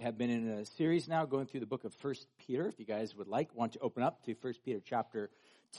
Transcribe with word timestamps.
have 0.00 0.16
been 0.16 0.30
in 0.30 0.48
a 0.48 0.64
series 0.64 1.08
now 1.08 1.24
going 1.24 1.46
through 1.46 1.60
the 1.60 1.66
book 1.66 1.84
of 1.84 1.94
First 1.94 2.26
Peter. 2.38 2.66
If 2.66 2.78
you 2.78 2.84
guys 2.84 3.14
would 3.16 3.28
like, 3.28 3.54
want 3.54 3.72
to 3.74 3.78
open 3.80 4.02
up 4.02 4.24
to 4.24 4.34
First 4.34 4.64
Peter 4.64 4.80
chapter 4.84 5.30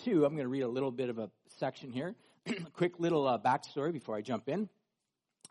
two. 0.04 0.26
I'm 0.26 0.34
going 0.34 0.46
to 0.46 0.50
read 0.50 0.62
a 0.62 0.68
little 0.68 0.92
bit 0.92 1.10
of 1.10 1.18
a 1.18 1.30
section 1.60 1.92
here. 1.92 2.16
a 2.48 2.54
quick 2.74 3.00
little 3.00 3.28
uh, 3.28 3.38
backstory 3.38 3.94
before 3.94 4.16
I 4.16 4.22
jump 4.22 4.50
in. 4.50 4.70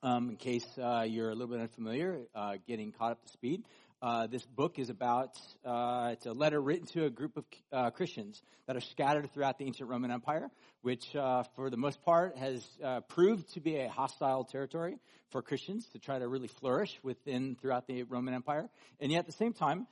Um, 0.03 0.31
in 0.31 0.37
case 0.37 0.67
uh, 0.79 1.05
you're 1.07 1.31
a 1.31 1.35
little 1.35 1.49
bit 1.49 1.61
unfamiliar, 1.61 2.21
uh, 2.35 2.57
getting 2.67 2.93
caught 2.93 3.13
up 3.13 3.23
to 3.23 3.29
speed. 3.29 3.65
Uh, 4.03 4.27
this 4.27 4.47
book 4.47 4.79
is 4.79 4.89
about, 4.89 5.37
uh, 5.63 6.09
it's 6.13 6.25
a 6.25 6.33
letter 6.33 6.59
written 6.59 6.87
to 6.87 7.05
a 7.05 7.11
group 7.11 7.37
of 7.37 7.45
uh, 7.71 7.91
Christians 7.91 8.41
that 8.67 8.75
are 8.75 8.81
scattered 8.81 9.31
throughout 9.35 9.59
the 9.59 9.67
ancient 9.67 9.91
Roman 9.91 10.11
Empire, 10.11 10.51
which 10.81 11.15
uh, 11.15 11.43
for 11.55 11.69
the 11.69 11.77
most 11.77 12.03
part 12.03 12.39
has 12.39 12.67
uh, 12.83 13.01
proved 13.01 13.53
to 13.53 13.61
be 13.61 13.77
a 13.77 13.91
hostile 13.91 14.45
territory 14.45 14.97
for 15.33 15.43
Christians 15.43 15.87
to 15.93 15.99
try 15.99 16.19
to 16.19 16.27
really 16.27 16.49
flourish 16.49 16.99
within 17.03 17.57
throughout 17.61 17.87
the 17.87 18.05
Roman 18.05 18.33
Empire. 18.33 18.71
And 19.01 19.13
yet 19.13 19.19
at 19.19 19.27
the 19.27 19.33
same 19.33 19.53
time, 19.53 19.87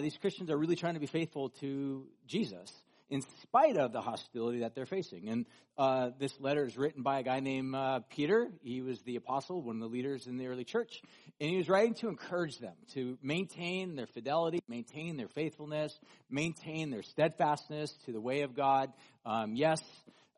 these 0.00 0.16
Christians 0.18 0.50
are 0.50 0.58
really 0.58 0.76
trying 0.76 0.94
to 0.94 1.00
be 1.00 1.06
faithful 1.06 1.48
to 1.60 2.06
Jesus 2.26 2.70
in 3.14 3.22
spite 3.42 3.76
of 3.76 3.92
the 3.92 4.00
hostility 4.00 4.58
that 4.58 4.74
they're 4.74 4.86
facing. 4.86 5.28
And 5.28 5.46
uh, 5.78 6.10
this 6.18 6.34
letter 6.40 6.64
is 6.64 6.76
written 6.76 7.04
by 7.04 7.20
a 7.20 7.22
guy 7.22 7.38
named 7.38 7.72
uh, 7.72 8.00
Peter. 8.10 8.48
He 8.60 8.82
was 8.82 9.00
the 9.02 9.14
apostle, 9.14 9.62
one 9.62 9.76
of 9.76 9.82
the 9.82 9.88
leaders 9.88 10.26
in 10.26 10.36
the 10.36 10.48
early 10.48 10.64
church, 10.64 11.00
and 11.40 11.48
he 11.48 11.56
was 11.56 11.68
writing 11.68 11.94
to 11.94 12.08
encourage 12.08 12.58
them 12.58 12.74
to 12.94 13.16
maintain 13.22 13.94
their 13.94 14.08
fidelity, 14.08 14.58
maintain 14.66 15.16
their 15.16 15.28
faithfulness, 15.28 15.96
maintain 16.28 16.90
their 16.90 17.04
steadfastness 17.04 17.92
to 18.04 18.12
the 18.12 18.20
way 18.20 18.40
of 18.42 18.56
God. 18.56 18.92
Um, 19.24 19.54
yes, 19.54 19.80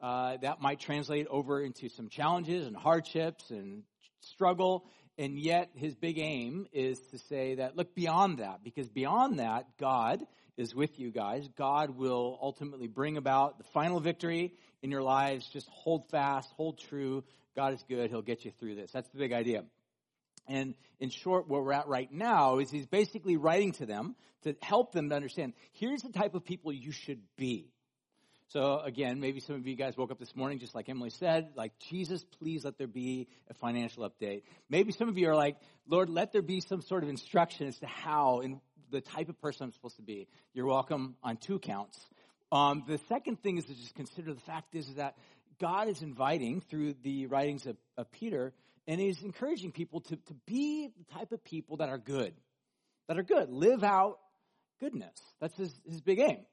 uh, 0.03 0.37
that 0.43 0.61
might 0.61 0.79
translate 0.79 1.27
over 1.31 1.63
into 1.63 1.89
some 1.89 2.11
challenges 2.11 2.67
and 2.67 2.77
hardships 2.77 3.51
and 3.51 3.85
struggle. 4.21 4.85
And 5.19 5.39
yet 5.39 5.71
his 5.75 5.95
big 5.95 6.19
aim 6.19 6.67
is 6.73 7.01
to 7.11 7.19
say 7.19 7.55
that 7.55 7.77
look 7.77 7.95
beyond 7.95 8.39
that, 8.39 8.63
because 8.63 8.89
beyond 8.89 9.39
that, 9.39 9.67
God 9.79 10.21
is 10.57 10.75
with 10.75 10.99
you 10.99 11.11
guys. 11.11 11.49
God 11.57 11.91
will 11.91 12.39
ultimately 12.41 12.87
bring 12.87 13.17
about 13.17 13.59
the 13.59 13.65
final 13.73 14.01
victory 14.01 14.53
in 14.83 14.91
your 14.91 15.03
lives. 15.03 15.49
Just 15.53 15.69
hold 15.71 16.11
fast, 16.11 16.51
hold 16.57 16.79
true. 16.79 17.25
God 17.55 17.73
is 17.73 17.83
good. 17.89 18.11
He'll 18.11 18.23
get 18.23 18.45
you 18.45 18.53
through 18.59 18.75
this. 18.75 18.91
That's 18.93 19.09
the 19.09 19.19
big 19.19 19.33
idea. 19.33 19.65
And 20.49 20.75
in 21.01 21.11
short, 21.11 21.49
where 21.49 21.63
we're 21.63 21.73
at 21.73 21.89
right 21.89 22.13
now 22.13 22.59
is 22.59 22.71
he's 22.71 22.87
basically 22.87 23.37
writing 23.37 23.73
to 23.73 23.87
them 23.87 24.15
to 24.43 24.55
help 24.63 24.93
them 24.93 25.09
to 25.09 25.15
understand, 25.17 25.55
here's 25.73 26.03
the 26.03 26.13
type 26.13 26.35
of 26.35 26.45
people 26.45 26.73
you 26.73 26.93
should 26.93 27.21
be. 27.37 27.73
So 28.49 28.81
again, 28.81 29.19
maybe 29.19 29.41
some 29.41 29.57
of 29.57 29.67
you 29.67 29.75
guys 29.75 29.97
woke 29.97 30.13
up 30.13 30.21
this 30.21 30.37
morning 30.37 30.61
just 30.61 30.75
like 30.75 30.89
Emily 30.89 31.11
said, 31.11 31.51
like, 31.57 31.73
Jesus, 31.91 32.25
please 32.39 32.65
let 32.65 32.79
there 32.79 32.87
be 32.87 33.27
a 33.51 33.55
financial 33.55 34.09
update. 34.09 34.43
Maybe 34.71 34.93
some 34.93 35.09
of 35.09 35.19
you 35.19 35.29
are 35.29 35.35
like, 35.35 35.57
Lord, 35.89 36.09
let 36.09 36.33
there 36.33 36.43
be 36.43 36.61
some 36.61 36.81
sort 36.81 37.03
of 37.03 37.09
instruction 37.09 37.67
as 37.67 37.79
to 37.81 37.87
how 37.87 38.41
and 38.41 38.61
the 38.93 39.01
type 39.01 39.29
of 39.29 39.41
person 39.41 39.65
I'm 39.65 39.73
supposed 39.73 39.97
to 39.97 40.03
be. 40.03 40.29
You're 40.55 40.67
welcome 40.67 41.17
on 41.25 41.39
two 41.39 41.59
counts. 41.59 41.99
Um, 42.53 42.85
the 42.87 42.99
second 43.09 43.43
thing 43.43 43.59
is 43.59 43.65
to 43.65 43.75
just 43.75 43.97
consider 43.97 44.33
the 44.33 44.41
fact 44.41 44.77
is 44.77 44.95
that 44.95 45.17
God 45.61 45.89
is 45.89 46.03
inviting 46.03 46.61
through 46.61 46.95
the 47.03 47.27
writings 47.27 47.67
of, 47.67 47.77
of 47.97 48.13
Peter, 48.13 48.53
and 48.87 49.01
he's 49.01 49.23
encouraging 49.23 49.73
people 49.73 50.03
to, 50.03 50.17
to 50.17 50.35
be 50.47 50.89
the 50.97 51.15
type 51.19 51.33
of 51.33 51.43
people 51.43 51.79
that 51.79 51.89
are 51.89 51.99
good, 51.99 52.33
that 53.09 53.19
are 53.19 53.25
good. 53.25 53.51
Live 53.51 53.83
out 53.83 54.19
goodness. 54.79 55.19
That's 55.41 55.57
his, 55.57 55.75
his 55.85 56.01
big 56.01 56.21
aim. 56.21 56.47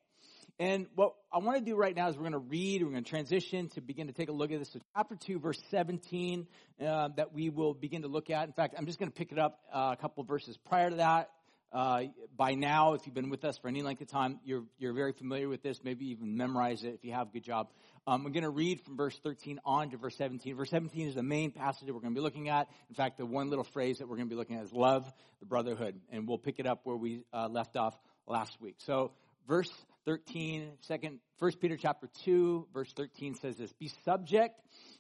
And 0.60 0.86
what 0.94 1.14
I 1.32 1.40
want 1.40 1.58
to 1.58 1.66
do 1.66 1.76
right 1.76 1.96
now 1.96 2.10
is 2.10 2.16
we're 2.16 2.30
going 2.30 2.34
to 2.34 2.38
read, 2.38 2.84
we're 2.84 2.92
going 2.92 3.04
to 3.04 3.10
transition 3.10 3.70
to 3.70 3.82
begin 3.82 4.06
to 4.06 4.14
take 4.14 4.30
a 4.30 4.32
look 4.32 4.52
at 4.52 4.60
this. 4.60 4.72
So 4.72 4.80
chapter 4.96 5.16
2, 5.16 5.40
verse 5.40 5.60
17, 5.72 6.46
uh, 6.80 7.10
that 7.16 7.34
we 7.34 7.50
will 7.50 7.74
begin 7.74 8.04
to 8.04 8.08
look 8.08 8.30
at. 8.30 8.48
In 8.48 8.54
fact, 8.54 8.76
I'm 8.78 8.86
just 8.86 9.00
going 9.00 9.12
to 9.12 9.16
pick 9.16 9.32
it 9.32 9.40
up 9.40 9.60
uh, 9.74 9.96
a 9.98 10.02
couple 10.02 10.24
verses 10.24 10.56
prior 10.70 10.92
to 10.92 10.98
that. 10.98 11.32
Uh, 11.72 12.04
by 12.38 12.54
now, 12.54 12.94
if 12.94 13.08
you've 13.08 13.16
been 13.16 13.32
with 13.32 13.44
us 13.44 13.58
for 13.58 13.68
any 13.68 13.82
length 13.82 14.02
of 14.04 14.08
time, 14.08 14.40
you're, 14.46 14.64
you're 14.78 14.94
very 14.94 15.12
familiar 15.12 15.50
with 15.50 15.64
this. 15.64 15.80
Maybe 15.84 16.12
even 16.12 16.38
memorize 16.38 16.84
it 16.84 16.94
if 16.94 17.04
you 17.04 17.14
have. 17.14 17.30
A 17.30 17.32
good 17.32 17.44
job. 17.44 17.70
Um, 18.06 18.24
I'm 18.28 18.32
going 18.32 18.44
to 18.44 18.52
read 18.52 18.82
from 18.82 18.96
verse 18.96 19.20
13 19.24 19.60
on 19.66 19.90
to 19.90 19.98
verse 19.98 20.16
17. 20.18 20.56
Verse 20.56 20.70
17 20.70 21.08
is 21.08 21.16
the 21.16 21.24
main 21.24 21.50
passage 21.50 21.88
that 21.88 21.94
we're 21.96 22.02
going 22.02 22.14
to 22.14 22.20
be 22.20 22.24
looking 22.24 22.50
at. 22.50 22.68
In 22.90 22.96
fact, 22.96 23.18
the 23.18 23.26
one 23.26 23.50
little 23.50 23.64
phrase 23.64 23.98
that 23.98 24.08
we're 24.08 24.18
going 24.18 24.30
to 24.30 24.36
be 24.36 24.38
looking 24.38 24.58
at 24.58 24.66
is 24.66 24.72
love 24.72 25.12
the 25.40 25.48
brotherhood. 25.48 26.00
And 26.12 26.28
we'll 26.28 26.38
pick 26.38 26.60
it 26.60 26.68
up 26.68 26.82
where 26.84 26.96
we 26.96 27.24
uh, 27.34 27.48
left 27.48 27.76
off 27.76 27.98
last 28.28 28.56
week. 28.62 28.76
So 28.78 29.12
verse 29.48 29.72
13, 30.06 30.72
second, 30.82 31.20
First 31.40 31.60
Peter 31.60 31.78
chapter 31.78 32.10
2, 32.26 32.68
verse 32.74 32.92
13 32.94 33.36
says 33.36 33.58
this, 33.58 33.72
be 33.74 33.92
subject 34.04 34.60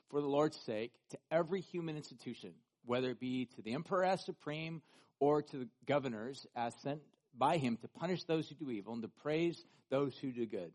for 0.10 0.22
the 0.22 0.28
Lord's 0.28 0.58
sake 0.66 0.92
to 1.10 1.18
every 1.32 1.62
human 1.62 1.98
institution, 1.98 2.54
whether 2.86 3.10
it 3.12 3.20
be 3.20 3.48
to 3.56 3.62
the 3.62 3.74
emperor 3.74 4.04
as 4.04 4.24
supreme 4.24 4.82
or 5.20 5.42
to 5.42 5.58
the 5.58 5.68
governors 5.86 6.46
as 6.56 6.74
sent 6.84 7.02
by 7.38 7.58
him 7.58 7.78
to 7.78 7.88
punish 7.88 8.24
those 8.24 8.48
who 8.48 8.56
do 8.56 8.72
evil 8.72 8.94
and 8.94 9.02
to 9.02 9.10
praise 9.10 9.64
those 9.90 10.16
who 10.18 10.32
do 10.32 10.46
good. 10.46 10.72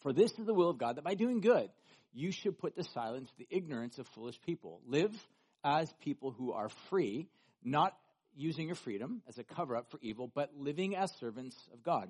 For 0.00 0.12
this 0.12 0.32
is 0.38 0.46
the 0.46 0.54
will 0.54 0.70
of 0.70 0.78
God 0.78 0.96
that 0.96 1.04
by 1.04 1.14
doing 1.14 1.40
good, 1.40 1.70
you 2.12 2.32
should 2.32 2.58
put 2.58 2.74
to 2.76 2.84
silence 2.84 3.30
the 3.38 3.46
ignorance 3.50 3.98
of 3.98 4.08
foolish 4.08 4.40
people. 4.40 4.80
Live 4.86 5.14
as 5.62 5.92
people 6.02 6.30
who 6.30 6.52
are 6.52 6.70
free, 6.88 7.28
not 7.62 7.94
using 8.34 8.66
your 8.66 8.76
freedom 8.76 9.22
as 9.28 9.38
a 9.38 9.44
cover 9.44 9.76
up 9.76 9.90
for 9.90 9.98
evil, 10.02 10.30
but 10.34 10.50
living 10.56 10.96
as 10.96 11.12
servants 11.20 11.56
of 11.72 11.82
God. 11.82 12.08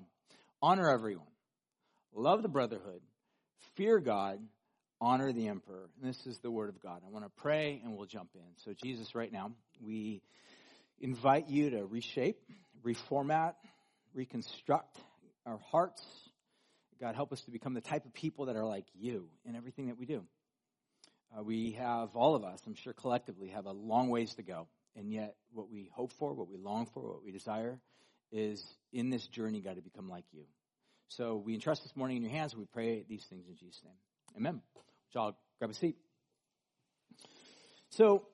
Honor 0.63 0.91
everyone. 0.91 1.25
Love 2.13 2.43
the 2.43 2.47
brotherhood. 2.47 3.01
Fear 3.75 3.99
God. 3.99 4.39
Honor 4.99 5.33
the 5.33 5.47
emperor. 5.47 5.89
And 5.99 6.07
this 6.07 6.27
is 6.27 6.37
the 6.39 6.51
word 6.51 6.69
of 6.69 6.79
God. 6.83 7.01
I 7.03 7.09
want 7.09 7.25
to 7.25 7.31
pray 7.41 7.81
and 7.83 7.97
we'll 7.97 8.05
jump 8.05 8.29
in. 8.35 8.45
So, 8.63 8.73
Jesus, 8.83 9.15
right 9.15 9.31
now, 9.33 9.53
we 9.83 10.21
invite 10.99 11.49
you 11.49 11.71
to 11.71 11.85
reshape, 11.85 12.37
reformat, 12.85 13.55
reconstruct 14.13 14.99
our 15.47 15.57
hearts. 15.71 16.03
God, 16.99 17.15
help 17.15 17.33
us 17.33 17.41
to 17.45 17.51
become 17.51 17.73
the 17.73 17.81
type 17.81 18.05
of 18.05 18.13
people 18.13 18.45
that 18.45 18.55
are 18.55 18.65
like 18.65 18.85
you 18.93 19.29
in 19.43 19.55
everything 19.55 19.87
that 19.87 19.97
we 19.97 20.05
do. 20.05 20.23
Uh, 21.35 21.41
we 21.41 21.71
have, 21.79 22.15
all 22.15 22.35
of 22.35 22.43
us, 22.43 22.59
I'm 22.67 22.75
sure 22.75 22.93
collectively, 22.93 23.47
have 23.47 23.65
a 23.65 23.71
long 23.71 24.09
ways 24.09 24.35
to 24.35 24.43
go. 24.43 24.67
And 24.95 25.11
yet, 25.11 25.37
what 25.53 25.71
we 25.71 25.89
hope 25.91 26.11
for, 26.19 26.35
what 26.35 26.47
we 26.47 26.57
long 26.57 26.85
for, 26.93 27.13
what 27.13 27.23
we 27.23 27.31
desire 27.31 27.79
is 28.31 28.63
in 28.93 29.09
this 29.09 29.25
journey, 29.27 29.61
God, 29.61 29.75
to 29.75 29.81
become 29.81 30.09
like 30.09 30.25
you. 30.31 30.43
So 31.07 31.35
we 31.35 31.53
entrust 31.53 31.83
this 31.83 31.95
morning 31.95 32.17
in 32.17 32.23
your 32.23 32.31
hands, 32.31 32.55
we 32.55 32.65
pray 32.65 33.03
these 33.07 33.23
things 33.25 33.45
in 33.47 33.57
Jesus' 33.57 33.81
name. 33.83 33.93
Amen. 34.37 34.61
Y'all 35.13 35.35
grab 35.59 35.71
a 35.71 35.73
seat. 35.73 35.97
So 37.89 38.25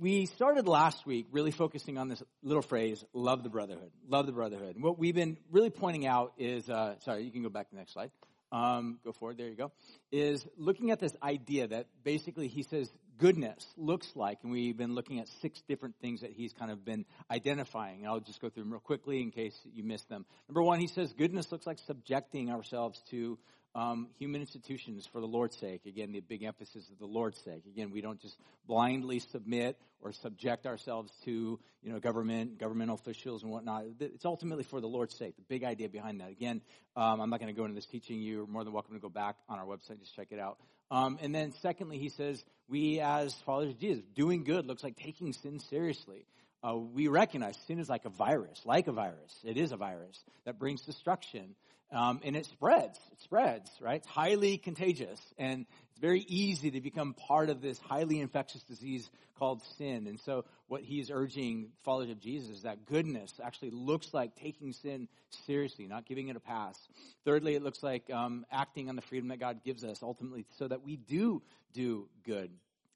we 0.00 0.26
started 0.26 0.66
last 0.66 1.04
week 1.06 1.26
really 1.30 1.50
focusing 1.50 1.98
on 1.98 2.08
this 2.08 2.22
little 2.42 2.62
phrase, 2.62 3.04
love 3.12 3.42
the 3.42 3.50
brotherhood. 3.50 3.90
Love 4.08 4.26
the 4.26 4.32
brotherhood. 4.32 4.76
And 4.76 4.84
what 4.84 4.98
we've 4.98 5.14
been 5.14 5.36
really 5.50 5.70
pointing 5.70 6.06
out 6.06 6.32
is, 6.38 6.70
uh, 6.70 6.94
sorry, 7.00 7.24
you 7.24 7.30
can 7.30 7.42
go 7.42 7.48
back 7.48 7.68
to 7.68 7.74
the 7.74 7.80
next 7.80 7.92
slide. 7.92 8.10
Um, 8.50 8.98
go 9.04 9.12
forward, 9.12 9.36
there 9.36 9.48
you 9.48 9.56
go. 9.56 9.72
Is 10.10 10.46
looking 10.56 10.90
at 10.90 11.00
this 11.00 11.14
idea 11.22 11.68
that 11.68 11.88
basically 12.02 12.48
he 12.48 12.62
says 12.62 12.90
goodness 13.18 13.66
looks 13.76 14.08
like, 14.14 14.38
and 14.42 14.52
we've 14.52 14.76
been 14.76 14.94
looking 14.94 15.18
at 15.18 15.28
six 15.40 15.60
different 15.68 15.96
things 16.00 16.20
that 16.22 16.30
he's 16.30 16.52
kind 16.52 16.70
of 16.70 16.84
been 16.84 17.04
identifying. 17.30 18.06
I'll 18.06 18.20
just 18.20 18.40
go 18.40 18.48
through 18.48 18.64
them 18.64 18.72
real 18.72 18.80
quickly 18.80 19.20
in 19.20 19.30
case 19.30 19.54
you 19.74 19.84
missed 19.84 20.08
them. 20.08 20.24
Number 20.48 20.62
one, 20.62 20.80
he 20.80 20.86
says 20.86 21.12
goodness 21.12 21.50
looks 21.52 21.66
like 21.66 21.78
subjecting 21.86 22.50
ourselves 22.50 23.00
to 23.10 23.38
um, 23.74 24.08
human 24.18 24.40
institutions 24.40 25.06
for 25.12 25.20
the 25.20 25.26
Lord's 25.26 25.56
sake. 25.58 25.82
Again, 25.86 26.12
the 26.12 26.20
big 26.20 26.42
emphasis 26.42 26.88
of 26.90 26.98
the 26.98 27.06
Lord's 27.06 27.38
sake. 27.44 27.62
Again, 27.66 27.90
we 27.90 28.00
don't 28.00 28.20
just 28.20 28.36
blindly 28.66 29.18
submit 29.18 29.76
or 30.00 30.12
subject 30.12 30.66
ourselves 30.66 31.12
to, 31.24 31.60
you 31.82 31.92
know, 31.92 32.00
government, 32.00 32.58
governmental 32.58 32.94
officials 32.94 33.42
and 33.42 33.52
whatnot. 33.52 33.84
It's 34.00 34.24
ultimately 34.24 34.64
for 34.64 34.80
the 34.80 34.86
Lord's 34.86 35.16
sake. 35.16 35.36
The 35.36 35.42
big 35.48 35.64
idea 35.64 35.88
behind 35.88 36.20
that. 36.20 36.30
Again, 36.30 36.62
um, 36.96 37.20
I'm 37.20 37.30
not 37.30 37.40
going 37.40 37.54
to 37.54 37.56
go 37.56 37.64
into 37.64 37.74
this 37.74 37.86
teaching. 37.86 38.20
You're 38.20 38.46
more 38.46 38.64
than 38.64 38.72
welcome 38.72 38.94
to 38.94 39.00
go 39.00 39.10
back 39.10 39.36
on 39.48 39.58
our 39.58 39.66
website. 39.66 40.00
Just 40.00 40.16
check 40.16 40.28
it 40.30 40.40
out. 40.40 40.58
Um, 40.90 41.18
and 41.20 41.34
then 41.34 41.52
secondly, 41.60 41.98
he 41.98 42.08
says, 42.08 42.44
we 42.68 43.00
as 43.00 43.34
followers 43.46 43.70
of 43.70 43.78
Jesus, 43.78 44.04
doing 44.14 44.44
good 44.44 44.66
looks 44.66 44.82
like 44.82 44.96
taking 44.96 45.32
sin 45.32 45.58
seriously 45.58 46.26
uh, 46.62 46.76
we 46.76 47.08
recognize 47.08 47.56
sin 47.66 47.78
is 47.78 47.88
like 47.88 48.04
a 48.04 48.10
virus, 48.10 48.60
like 48.64 48.88
a 48.88 48.92
virus. 48.92 49.32
It 49.44 49.56
is 49.56 49.72
a 49.72 49.76
virus 49.76 50.22
that 50.44 50.58
brings 50.58 50.82
destruction, 50.82 51.54
um, 51.90 52.20
and 52.22 52.36
it 52.36 52.46
spreads. 52.46 52.98
It 53.12 53.20
spreads, 53.22 53.70
right? 53.80 53.96
It's 53.96 54.06
highly 54.06 54.58
contagious, 54.58 55.20
and 55.38 55.66
it's 55.90 56.00
very 56.00 56.20
easy 56.20 56.70
to 56.72 56.80
become 56.80 57.14
part 57.14 57.50
of 57.50 57.60
this 57.60 57.78
highly 57.78 58.20
infectious 58.20 58.62
disease 58.62 59.08
called 59.38 59.62
sin. 59.78 60.06
And 60.06 60.20
so, 60.20 60.44
what 60.66 60.82
he's 60.82 61.10
urging 61.10 61.70
followers 61.84 62.10
of 62.10 62.20
Jesus 62.20 62.58
is 62.58 62.62
that 62.62 62.84
goodness 62.86 63.32
actually 63.42 63.70
looks 63.70 64.12
like 64.12 64.34
taking 64.36 64.72
sin 64.72 65.08
seriously, 65.46 65.86
not 65.86 66.06
giving 66.06 66.28
it 66.28 66.36
a 66.36 66.40
pass. 66.40 66.76
Thirdly, 67.24 67.54
it 67.54 67.62
looks 67.62 67.82
like 67.82 68.10
um, 68.10 68.44
acting 68.50 68.88
on 68.88 68.96
the 68.96 69.02
freedom 69.02 69.28
that 69.28 69.40
God 69.40 69.64
gives 69.64 69.84
us, 69.84 70.02
ultimately, 70.02 70.44
so 70.58 70.68
that 70.68 70.84
we 70.84 70.96
do 70.96 71.42
do 71.72 72.08
good. 72.24 72.50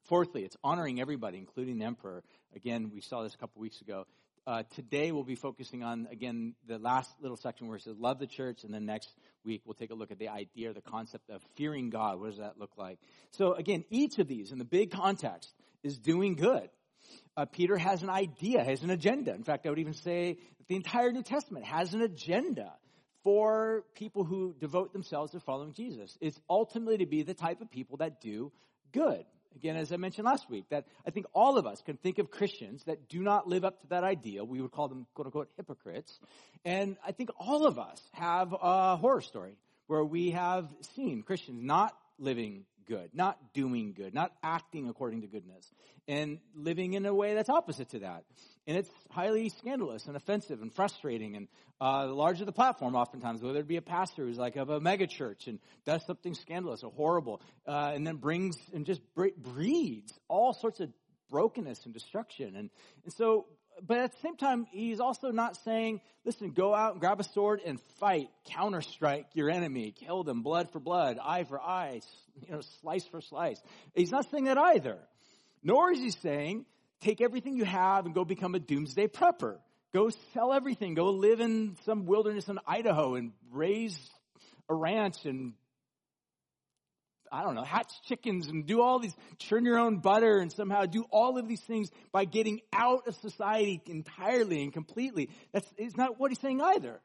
Fourthly, 0.05 0.43
it's 0.43 0.57
honoring 0.63 0.99
everybody, 0.99 1.37
including 1.37 1.79
the 1.79 1.85
emperor. 1.85 2.23
Again, 2.55 2.91
we 2.93 3.01
saw 3.01 3.23
this 3.23 3.33
a 3.33 3.37
couple 3.37 3.61
weeks 3.61 3.81
ago. 3.81 4.05
Uh, 4.45 4.61
today 4.75 5.13
we'll 5.13 5.23
be 5.23 5.35
focusing 5.35 5.83
on, 5.83 6.05
again, 6.11 6.53
the 6.67 6.77
last 6.77 7.09
little 7.21 7.37
section 7.37 7.67
where 7.67 7.77
it 7.77 7.83
says 7.83 7.95
love 7.97 8.19
the 8.19 8.27
church, 8.27 8.65
and 8.65 8.73
then 8.73 8.85
next 8.85 9.09
week 9.45 9.61
we'll 9.65 9.73
take 9.73 9.89
a 9.89 9.93
look 9.93 10.11
at 10.11 10.19
the 10.19 10.27
idea 10.27 10.73
the 10.73 10.81
concept 10.81 11.29
of 11.29 11.41
fearing 11.55 11.89
God. 11.89 12.19
What 12.19 12.31
does 12.31 12.39
that 12.39 12.59
look 12.59 12.71
like? 12.77 12.99
So 13.31 13.53
again, 13.53 13.85
each 13.89 14.19
of 14.19 14.27
these 14.27 14.51
in 14.51 14.57
the 14.57 14.65
big 14.65 14.91
context 14.91 15.53
is 15.81 15.97
doing 15.97 16.35
good. 16.35 16.69
Uh, 17.37 17.45
Peter 17.45 17.77
has 17.77 18.03
an 18.03 18.09
idea, 18.09 18.61
has 18.65 18.83
an 18.83 18.89
agenda. 18.89 19.33
In 19.33 19.43
fact, 19.43 19.65
I 19.65 19.69
would 19.69 19.79
even 19.79 19.93
say 19.93 20.37
the 20.67 20.75
entire 20.75 21.13
New 21.13 21.23
Testament 21.23 21.63
has 21.63 21.93
an 21.93 22.01
agenda 22.01 22.73
for 23.23 23.85
people 23.95 24.25
who 24.25 24.53
devote 24.59 24.91
themselves 24.91 25.31
to 25.31 25.39
following 25.39 25.71
Jesus. 25.71 26.17
It's 26.19 26.37
ultimately 26.49 26.97
to 26.97 27.05
be 27.05 27.23
the 27.23 27.33
type 27.33 27.61
of 27.61 27.71
people 27.71 27.97
that 27.97 28.19
do 28.19 28.51
good. 28.91 29.23
Again, 29.55 29.75
as 29.75 29.91
I 29.91 29.97
mentioned 29.97 30.25
last 30.25 30.49
week, 30.49 30.65
that 30.69 30.85
I 31.05 31.11
think 31.11 31.25
all 31.33 31.57
of 31.57 31.65
us 31.65 31.81
can 31.81 31.97
think 31.97 32.17
of 32.17 32.31
Christians 32.31 32.83
that 32.85 33.07
do 33.07 33.21
not 33.21 33.47
live 33.47 33.63
up 33.63 33.81
to 33.81 33.87
that 33.87 34.03
ideal. 34.03 34.45
We 34.45 34.61
would 34.61 34.71
call 34.71 34.87
them 34.87 35.05
quote 35.13 35.27
unquote 35.27 35.49
hypocrites. 35.57 36.19
And 36.65 36.97
I 37.05 37.11
think 37.11 37.29
all 37.37 37.65
of 37.65 37.77
us 37.77 38.01
have 38.13 38.53
a 38.53 38.95
horror 38.97 39.21
story 39.21 39.55
where 39.87 40.03
we 40.03 40.31
have 40.31 40.67
seen 40.95 41.23
Christians 41.23 41.59
not 41.61 41.95
living 42.17 42.65
good, 42.85 43.09
not 43.13 43.53
doing 43.53 43.93
good, 43.93 44.13
not 44.13 44.31
acting 44.41 44.89
according 44.89 45.21
to 45.21 45.27
goodness, 45.27 45.71
and 46.07 46.39
living 46.55 46.93
in 46.93 47.05
a 47.05 47.13
way 47.13 47.33
that's 47.33 47.49
opposite 47.49 47.89
to 47.89 47.99
that. 47.99 48.23
And 48.65 48.77
it's 48.77 48.89
highly 49.09 49.49
scandalous 49.49 50.05
and 50.05 50.15
offensive 50.15 50.61
and 50.61 50.73
frustrating. 50.73 51.35
And 51.35 51.47
uh, 51.81 52.07
the 52.07 52.13
larger 52.13 52.45
the 52.45 52.51
platform, 52.51 52.95
oftentimes, 52.95 53.41
whether 53.41 53.59
it 53.59 53.67
be 53.67 53.77
a 53.77 53.81
pastor 53.81 54.25
who's 54.25 54.37
like 54.37 54.55
of 54.55 54.69
a 54.69 54.79
megachurch 54.79 55.47
and 55.47 55.59
does 55.85 56.05
something 56.05 56.33
scandalous 56.33 56.83
or 56.83 56.91
horrible, 56.91 57.41
uh, 57.67 57.91
and 57.93 58.07
then 58.07 58.17
brings 58.17 58.57
and 58.73 58.85
just 58.85 59.01
breeds 59.15 60.13
all 60.27 60.53
sorts 60.53 60.79
of 60.79 60.89
brokenness 61.29 61.85
and 61.85 61.93
destruction. 61.93 62.55
And, 62.55 62.69
and 63.03 63.13
so 63.13 63.47
but 63.81 63.97
at 63.99 64.11
the 64.11 64.19
same 64.19 64.37
time, 64.37 64.67
he's 64.71 64.99
also 64.99 65.31
not 65.31 65.57
saying, 65.57 66.01
listen, 66.25 66.51
go 66.51 66.73
out 66.73 66.93
and 66.93 67.01
grab 67.01 67.19
a 67.19 67.23
sword 67.23 67.61
and 67.65 67.79
fight, 67.99 68.29
counterstrike 68.49 69.25
your 69.33 69.49
enemy, 69.49 69.91
kill 69.91 70.23
them, 70.23 70.41
blood 70.41 70.71
for 70.71 70.79
blood, 70.79 71.17
eye 71.21 71.43
for 71.43 71.59
eye, 71.61 72.01
you 72.41 72.53
know, 72.53 72.61
slice 72.81 73.05
for 73.07 73.21
slice. 73.21 73.61
He's 73.95 74.11
not 74.11 74.29
saying 74.29 74.45
that 74.45 74.57
either. 74.57 74.99
Nor 75.63 75.91
is 75.91 75.99
he 75.99 76.11
saying, 76.11 76.65
take 77.03 77.21
everything 77.21 77.55
you 77.55 77.65
have 77.65 78.05
and 78.05 78.15
go 78.15 78.25
become 78.25 78.55
a 78.55 78.59
doomsday 78.59 79.07
prepper. 79.07 79.57
Go 79.93 80.09
sell 80.33 80.53
everything. 80.53 80.95
Go 80.95 81.11
live 81.11 81.39
in 81.39 81.77
some 81.85 82.05
wilderness 82.05 82.47
in 82.47 82.59
Idaho 82.65 83.15
and 83.15 83.33
raise 83.51 83.97
a 84.69 84.73
ranch 84.73 85.25
and 85.25 85.53
I 87.31 87.41
don't 87.41 87.55
know, 87.55 87.63
hatch 87.63 87.91
chickens 88.03 88.47
and 88.47 88.67
do 88.67 88.79
all 88.79 88.99
these, 88.99 89.15
churn 89.39 89.65
your 89.65 89.79
own 89.79 89.97
butter 89.97 90.37
and 90.37 90.51
somehow 90.51 90.85
do 90.85 91.03
all 91.09 91.39
of 91.39 91.47
these 91.47 91.61
things 91.61 91.89
by 92.11 92.25
getting 92.25 92.61
out 92.71 93.07
of 93.07 93.15
society 93.15 93.81
entirely 93.87 94.61
and 94.61 94.71
completely. 94.71 95.29
That's, 95.51 95.67
it's 95.75 95.97
not 95.97 96.19
what 96.19 96.29
he's 96.29 96.39
saying 96.39 96.61
either. 96.61 97.01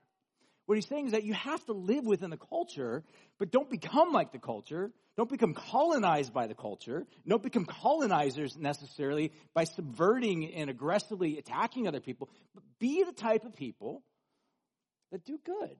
What 0.68 0.74
he's 0.74 0.86
saying 0.86 1.06
is 1.06 1.12
that 1.12 1.24
you 1.24 1.32
have 1.32 1.64
to 1.64 1.72
live 1.72 2.04
within 2.04 2.28
the 2.28 2.36
culture, 2.36 3.02
but 3.38 3.50
don't 3.50 3.70
become 3.70 4.12
like 4.12 4.32
the 4.32 4.38
culture. 4.38 4.90
Don't 5.16 5.30
become 5.30 5.54
colonized 5.54 6.34
by 6.34 6.46
the 6.46 6.52
culture. 6.52 7.06
Don't 7.26 7.42
become 7.42 7.64
colonizers 7.64 8.54
necessarily 8.54 9.32
by 9.54 9.64
subverting 9.64 10.52
and 10.52 10.68
aggressively 10.68 11.38
attacking 11.38 11.88
other 11.88 12.00
people. 12.00 12.28
But 12.54 12.64
be 12.78 13.02
the 13.02 13.14
type 13.14 13.46
of 13.46 13.56
people 13.56 14.02
that 15.10 15.24
do 15.24 15.38
good. 15.42 15.74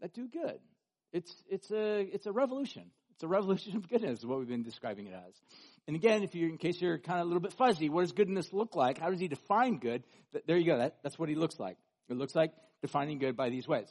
That 0.00 0.14
do 0.14 0.28
good. 0.28 0.60
It's, 1.12 1.34
it's 1.50 1.72
a, 1.72 2.02
it's 2.02 2.26
a 2.26 2.32
revolution. 2.32 2.84
It's 3.14 3.24
a 3.24 3.28
revolution 3.28 3.74
of 3.74 3.88
goodness, 3.88 4.20
is 4.20 4.24
what 4.24 4.38
we've 4.38 4.46
been 4.46 4.62
describing 4.62 5.08
it 5.08 5.14
as. 5.14 5.34
And 5.88 5.96
again, 5.96 6.22
if 6.22 6.36
you, 6.36 6.46
in 6.48 6.56
case 6.56 6.80
you're 6.80 6.98
kind 6.98 7.18
of 7.18 7.24
a 7.24 7.26
little 7.26 7.42
bit 7.42 7.54
fuzzy, 7.54 7.88
what 7.88 8.02
does 8.02 8.12
goodness 8.12 8.52
look 8.52 8.76
like? 8.76 8.98
How 8.98 9.10
does 9.10 9.18
he 9.18 9.26
define 9.26 9.78
good? 9.78 10.04
There 10.46 10.56
you 10.56 10.66
go. 10.66 10.78
That, 10.78 10.98
that's 11.02 11.18
what 11.18 11.28
he 11.28 11.34
looks 11.34 11.58
like. 11.58 11.78
It 12.08 12.16
looks 12.16 12.36
like 12.36 12.52
defining 12.82 13.18
good 13.18 13.36
by 13.36 13.48
these 13.48 13.66
ways. 13.66 13.86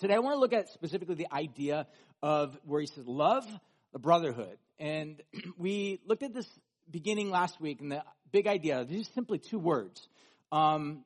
Today, 0.00 0.14
I 0.14 0.18
want 0.18 0.34
to 0.34 0.40
look 0.40 0.52
at 0.52 0.70
specifically 0.70 1.14
the 1.14 1.32
idea 1.32 1.86
of 2.22 2.58
where 2.64 2.80
he 2.80 2.86
says 2.86 3.06
love, 3.06 3.46
the 3.92 3.98
brotherhood. 3.98 4.58
And 4.78 5.22
we 5.58 6.00
looked 6.06 6.22
at 6.22 6.34
this 6.34 6.48
beginning 6.90 7.30
last 7.30 7.60
week, 7.60 7.80
and 7.80 7.92
the 7.92 8.02
big 8.32 8.46
idea, 8.46 8.84
these 8.84 9.08
are 9.08 9.12
simply 9.12 9.38
two 9.38 9.58
words. 9.58 10.08
Um, 10.50 11.04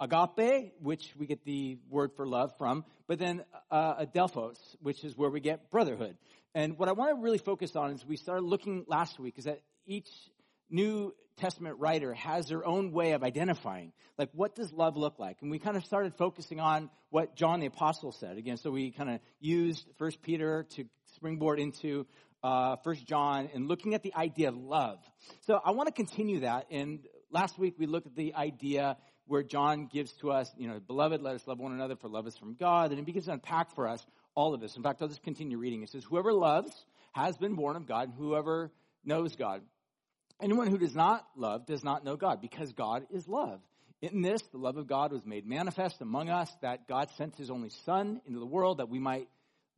agape, 0.00 0.72
which 0.80 1.12
we 1.18 1.26
get 1.26 1.44
the 1.44 1.76
word 1.90 2.12
for 2.16 2.26
love 2.26 2.56
from, 2.56 2.84
but 3.06 3.18
then 3.18 3.44
uh, 3.70 4.04
adelphos, 4.06 4.56
which 4.80 5.04
is 5.04 5.16
where 5.16 5.28
we 5.28 5.40
get 5.40 5.70
brotherhood. 5.70 6.16
And 6.54 6.78
what 6.78 6.88
I 6.88 6.92
want 6.92 7.16
to 7.16 7.22
really 7.22 7.38
focus 7.38 7.76
on 7.76 7.90
is 7.90 8.06
we 8.06 8.16
started 8.16 8.44
looking 8.44 8.84
last 8.88 9.18
week 9.18 9.34
is 9.36 9.44
that 9.44 9.60
each 9.86 10.08
New 10.74 11.14
Testament 11.36 11.78
writer 11.78 12.14
has 12.14 12.46
their 12.46 12.66
own 12.66 12.90
way 12.90 13.12
of 13.12 13.22
identifying, 13.22 13.92
like 14.18 14.30
what 14.32 14.56
does 14.56 14.72
love 14.72 14.96
look 14.96 15.20
like? 15.20 15.38
And 15.40 15.50
we 15.50 15.60
kind 15.60 15.76
of 15.76 15.84
started 15.84 16.14
focusing 16.16 16.58
on 16.58 16.90
what 17.10 17.36
John 17.36 17.60
the 17.60 17.66
Apostle 17.66 18.10
said. 18.10 18.38
Again, 18.38 18.56
so 18.56 18.70
we 18.70 18.90
kind 18.90 19.10
of 19.10 19.20
used 19.38 19.86
First 19.98 20.20
Peter 20.20 20.66
to 20.74 20.84
springboard 21.14 21.60
into 21.60 22.06
uh, 22.42 22.76
First 22.82 23.06
John 23.06 23.50
and 23.54 23.68
looking 23.68 23.94
at 23.94 24.02
the 24.02 24.14
idea 24.14 24.48
of 24.48 24.56
love. 24.56 24.98
So 25.42 25.60
I 25.64 25.70
want 25.70 25.86
to 25.86 25.92
continue 25.92 26.40
that. 26.40 26.66
And 26.72 27.06
last 27.30 27.56
week 27.56 27.74
we 27.78 27.86
looked 27.86 28.08
at 28.08 28.16
the 28.16 28.34
idea 28.34 28.96
where 29.26 29.44
John 29.44 29.86
gives 29.86 30.12
to 30.14 30.32
us, 30.32 30.52
you 30.56 30.68
know, 30.68 30.80
beloved, 30.80 31.22
let 31.22 31.36
us 31.36 31.46
love 31.46 31.58
one 31.60 31.72
another, 31.72 31.94
for 31.96 32.08
love 32.08 32.26
is 32.26 32.36
from 32.36 32.54
God. 32.54 32.90
And 32.90 32.98
he 32.98 33.04
begins 33.04 33.26
to 33.26 33.32
unpack 33.32 33.74
for 33.74 33.88
us 33.88 34.04
all 34.34 34.54
of 34.54 34.60
this. 34.60 34.76
In 34.76 34.82
fact, 34.82 35.00
I'll 35.00 35.08
just 35.08 35.22
continue 35.22 35.56
reading. 35.56 35.82
It 35.82 35.90
says, 35.90 36.04
Whoever 36.04 36.32
loves 36.32 36.72
has 37.12 37.36
been 37.36 37.54
born 37.54 37.76
of 37.76 37.86
God, 37.86 38.08
and 38.08 38.18
whoever 38.18 38.72
knows 39.04 39.36
God. 39.36 39.62
Anyone 40.44 40.66
who 40.66 40.76
does 40.76 40.94
not 40.94 41.26
love 41.36 41.64
does 41.64 41.82
not 41.82 42.04
know 42.04 42.16
God, 42.16 42.42
because 42.42 42.70
God 42.74 43.06
is 43.10 43.26
love. 43.26 43.62
In 44.02 44.20
this, 44.20 44.42
the 44.52 44.58
love 44.58 44.76
of 44.76 44.86
God 44.86 45.10
was 45.10 45.24
made 45.24 45.46
manifest 45.46 46.02
among 46.02 46.28
us, 46.28 46.54
that 46.60 46.86
God 46.86 47.08
sent 47.16 47.34
his 47.36 47.50
only 47.50 47.70
Son 47.86 48.20
into 48.26 48.40
the 48.40 48.46
world 48.46 48.76
that 48.76 48.90
we 48.90 48.98
might 48.98 49.26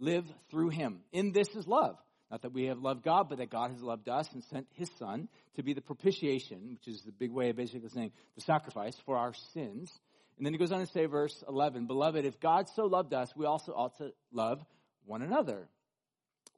live 0.00 0.24
through 0.50 0.70
him. 0.70 1.02
In 1.12 1.30
this 1.30 1.46
is 1.54 1.68
love. 1.68 1.96
Not 2.32 2.42
that 2.42 2.52
we 2.52 2.64
have 2.64 2.80
loved 2.80 3.04
God, 3.04 3.28
but 3.28 3.38
that 3.38 3.48
God 3.48 3.70
has 3.70 3.80
loved 3.80 4.08
us 4.08 4.28
and 4.32 4.42
sent 4.42 4.66
his 4.72 4.90
Son 4.98 5.28
to 5.54 5.62
be 5.62 5.72
the 5.72 5.80
propitiation, 5.80 6.70
which 6.70 6.88
is 6.88 7.02
the 7.02 7.12
big 7.12 7.30
way 7.30 7.50
of 7.50 7.56
basically 7.56 7.88
saying 7.90 8.10
the 8.34 8.40
sacrifice 8.40 8.96
for 9.06 9.16
our 9.16 9.34
sins. 9.54 9.92
And 10.36 10.44
then 10.44 10.52
he 10.52 10.58
goes 10.58 10.72
on 10.72 10.80
to 10.80 10.92
say, 10.92 11.06
verse 11.06 11.44
11, 11.48 11.86
Beloved, 11.86 12.24
if 12.24 12.40
God 12.40 12.68
so 12.74 12.86
loved 12.86 13.14
us, 13.14 13.32
we 13.36 13.46
also 13.46 13.70
ought 13.70 13.96
to 13.98 14.10
love 14.32 14.64
one 15.04 15.22
another. 15.22 15.68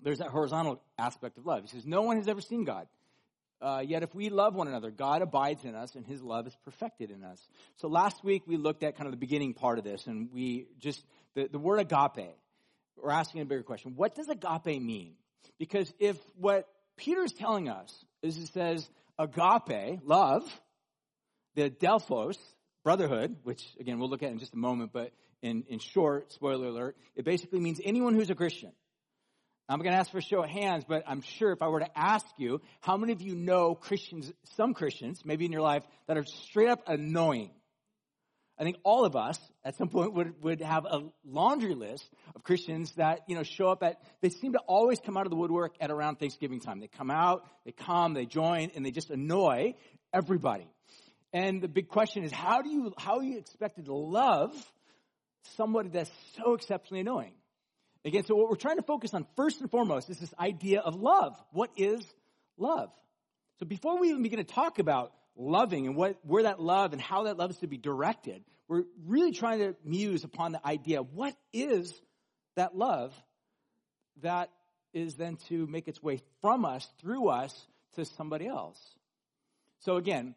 There's 0.02 0.20
that 0.20 0.28
horizontal 0.28 0.80
aspect 0.98 1.36
of 1.36 1.44
love. 1.44 1.64
He 1.64 1.68
says, 1.68 1.84
No 1.84 2.00
one 2.00 2.16
has 2.16 2.26
ever 2.26 2.40
seen 2.40 2.64
God. 2.64 2.86
Uh, 3.60 3.82
yet 3.84 4.02
if 4.02 4.14
we 4.14 4.28
love 4.28 4.54
one 4.54 4.68
another, 4.68 4.90
God 4.90 5.20
abides 5.20 5.64
in 5.64 5.74
us 5.74 5.94
and 5.96 6.06
his 6.06 6.22
love 6.22 6.46
is 6.46 6.56
perfected 6.64 7.10
in 7.10 7.24
us. 7.24 7.40
So 7.76 7.88
last 7.88 8.22
week 8.22 8.42
we 8.46 8.56
looked 8.56 8.84
at 8.84 8.96
kind 8.96 9.06
of 9.06 9.12
the 9.12 9.18
beginning 9.18 9.54
part 9.54 9.78
of 9.78 9.84
this 9.84 10.06
and 10.06 10.28
we 10.32 10.68
just, 10.78 11.02
the, 11.34 11.48
the 11.50 11.58
word 11.58 11.80
agape, 11.80 12.36
we're 12.96 13.10
asking 13.10 13.40
a 13.40 13.44
bigger 13.44 13.62
question. 13.62 13.94
What 13.96 14.14
does 14.14 14.28
agape 14.28 14.80
mean? 14.80 15.14
Because 15.58 15.92
if 15.98 16.16
what 16.36 16.68
Peter's 16.96 17.32
telling 17.32 17.68
us 17.68 17.92
is 18.22 18.36
he 18.36 18.46
says 18.46 18.88
agape, 19.18 20.00
love, 20.04 20.42
adelphos, 21.56 22.36
brotherhood, 22.84 23.36
which 23.42 23.64
again 23.80 23.98
we'll 23.98 24.08
look 24.08 24.22
at 24.22 24.30
in 24.30 24.38
just 24.38 24.54
a 24.54 24.58
moment, 24.58 24.92
but 24.92 25.12
in, 25.42 25.64
in 25.68 25.78
short, 25.78 26.32
spoiler 26.32 26.68
alert, 26.68 26.96
it 27.16 27.24
basically 27.24 27.60
means 27.60 27.80
anyone 27.84 28.14
who's 28.14 28.30
a 28.30 28.34
Christian. 28.34 28.72
I'm 29.70 29.80
going 29.80 29.92
to 29.92 29.98
ask 29.98 30.10
for 30.10 30.18
a 30.18 30.22
show 30.22 30.42
of 30.42 30.48
hands, 30.48 30.84
but 30.88 31.02
I'm 31.06 31.20
sure 31.20 31.52
if 31.52 31.60
I 31.60 31.68
were 31.68 31.80
to 31.80 31.98
ask 31.98 32.26
you, 32.38 32.62
how 32.80 32.96
many 32.96 33.12
of 33.12 33.20
you 33.20 33.34
know 33.34 33.74
Christians, 33.74 34.32
some 34.56 34.72
Christians, 34.72 35.22
maybe 35.26 35.44
in 35.44 35.52
your 35.52 35.60
life, 35.60 35.82
that 36.06 36.16
are 36.16 36.24
straight 36.24 36.70
up 36.70 36.84
annoying? 36.86 37.50
I 38.58 38.64
think 38.64 38.78
all 38.82 39.04
of 39.04 39.14
us 39.14 39.38
at 39.64 39.76
some 39.76 39.88
point 39.88 40.14
would, 40.14 40.42
would 40.42 40.62
have 40.62 40.86
a 40.86 41.02
laundry 41.24 41.74
list 41.74 42.08
of 42.34 42.42
Christians 42.42 42.92
that, 42.96 43.20
you 43.28 43.36
know, 43.36 43.42
show 43.42 43.68
up 43.68 43.82
at, 43.82 44.00
they 44.22 44.30
seem 44.30 44.54
to 44.54 44.58
always 44.60 45.00
come 45.00 45.18
out 45.18 45.26
of 45.26 45.30
the 45.30 45.36
woodwork 45.36 45.74
at 45.80 45.90
around 45.90 46.16
Thanksgiving 46.16 46.60
time. 46.60 46.80
They 46.80 46.88
come 46.88 47.10
out, 47.10 47.46
they 47.66 47.72
come, 47.72 48.14
they 48.14 48.24
join, 48.24 48.70
and 48.74 48.86
they 48.86 48.90
just 48.90 49.10
annoy 49.10 49.74
everybody. 50.14 50.66
And 51.34 51.60
the 51.60 51.68
big 51.68 51.88
question 51.88 52.24
is, 52.24 52.32
how 52.32 52.62
do 52.62 52.70
you, 52.70 52.94
how 52.96 53.18
are 53.18 53.22
you 53.22 53.38
expected 53.38 53.84
to 53.84 53.94
love 53.94 54.50
somebody 55.56 55.90
that's 55.90 56.10
so 56.36 56.54
exceptionally 56.54 57.02
annoying? 57.02 57.34
Again, 58.08 58.24
so 58.24 58.34
what 58.34 58.48
we're 58.48 58.56
trying 58.56 58.76
to 58.76 58.82
focus 58.82 59.12
on 59.12 59.26
first 59.36 59.60
and 59.60 59.70
foremost 59.70 60.08
is 60.08 60.18
this 60.18 60.32
idea 60.40 60.80
of 60.80 60.94
love. 60.94 61.38
What 61.52 61.70
is 61.76 62.02
love? 62.56 62.90
So 63.58 63.66
before 63.66 64.00
we 64.00 64.08
even 64.08 64.22
begin 64.22 64.38
to 64.38 64.44
talk 64.44 64.78
about 64.78 65.12
loving 65.36 65.86
and 65.86 65.94
what, 65.94 66.18
where 66.22 66.44
that 66.44 66.58
love 66.58 66.94
and 66.94 67.02
how 67.02 67.24
that 67.24 67.36
love 67.36 67.50
is 67.50 67.58
to 67.58 67.66
be 67.66 67.76
directed, 67.76 68.42
we're 68.66 68.84
really 69.06 69.32
trying 69.32 69.58
to 69.58 69.76
muse 69.84 70.24
upon 70.24 70.52
the 70.52 70.66
idea, 70.66 71.02
what 71.02 71.34
is 71.52 71.92
that 72.56 72.74
love 72.74 73.12
that 74.22 74.48
is 74.94 75.16
then 75.16 75.36
to 75.48 75.66
make 75.66 75.86
its 75.86 76.02
way 76.02 76.22
from 76.40 76.64
us, 76.64 76.88
through 77.02 77.28
us, 77.28 77.66
to 77.96 78.06
somebody 78.06 78.46
else? 78.46 78.80
So 79.80 79.96
again, 79.96 80.34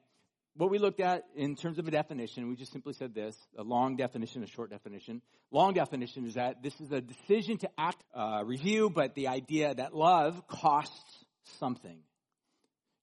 what 0.56 0.70
we 0.70 0.80
looked 0.80 1.00
at 1.00 1.24
in 1.36 1.56
terms 1.56 1.80
of 1.80 1.88
a 1.88 1.92
definition, 1.92 2.48
we 2.50 2.56
just 2.56 2.72
simply 2.72 2.94
said 2.94 3.14
this 3.16 3.36
a 3.58 3.64
long 3.64 3.96
definition, 3.96 4.44
a 4.44 4.48
short 4.48 4.70
definition. 4.70 5.22
Long 5.50 5.74
definition 5.74 6.26
is 6.26 6.34
that 6.36 6.62
this 6.62 6.80
is 6.82 6.92
a 6.92 7.02
decision 7.02 7.58
to 7.60 7.70
act, 7.78 8.04
uh, 8.14 8.44
review, 8.46 8.90
but 8.90 9.16
the 9.16 9.30
idea 9.30 9.74
that 9.74 9.96
love 9.96 10.48
costs 10.48 11.26
something. 11.60 12.00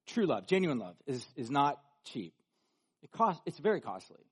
True 0.06 0.26
love, 0.26 0.46
genuine 0.46 0.78
love, 0.78 0.96
is, 1.06 1.26
is 1.36 1.50
not 1.50 1.80
cheap. 2.04 2.34
It 3.02 3.10
costs, 3.10 3.42
it's 3.46 3.58
very 3.58 3.80
costly. 3.80 4.24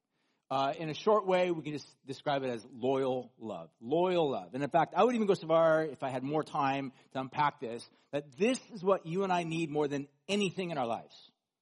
Uh, 0.48 0.72
in 0.78 0.88
a 0.88 0.94
short 0.94 1.26
way, 1.26 1.50
we 1.50 1.62
can 1.62 1.72
just 1.72 1.88
describe 2.06 2.44
it 2.44 2.50
as 2.50 2.64
loyal 2.72 3.32
love. 3.38 3.68
Loyal 3.80 4.30
love. 4.30 4.50
And 4.54 4.62
in 4.62 4.70
fact, 4.70 4.94
I 4.96 5.02
would 5.02 5.14
even 5.14 5.26
go 5.26 5.34
so 5.34 5.48
far, 5.48 5.84
if 5.84 6.02
I 6.02 6.10
had 6.10 6.22
more 6.22 6.44
time 6.44 6.92
to 7.12 7.20
unpack 7.20 7.60
this, 7.60 7.88
that 8.12 8.24
this 8.38 8.60
is 8.72 8.82
what 8.82 9.06
you 9.06 9.24
and 9.24 9.32
I 9.32 9.42
need 9.42 9.70
more 9.70 9.88
than 9.88 10.06
anything 10.28 10.70
in 10.70 10.78
our 10.78 10.86
lives. 10.86 11.14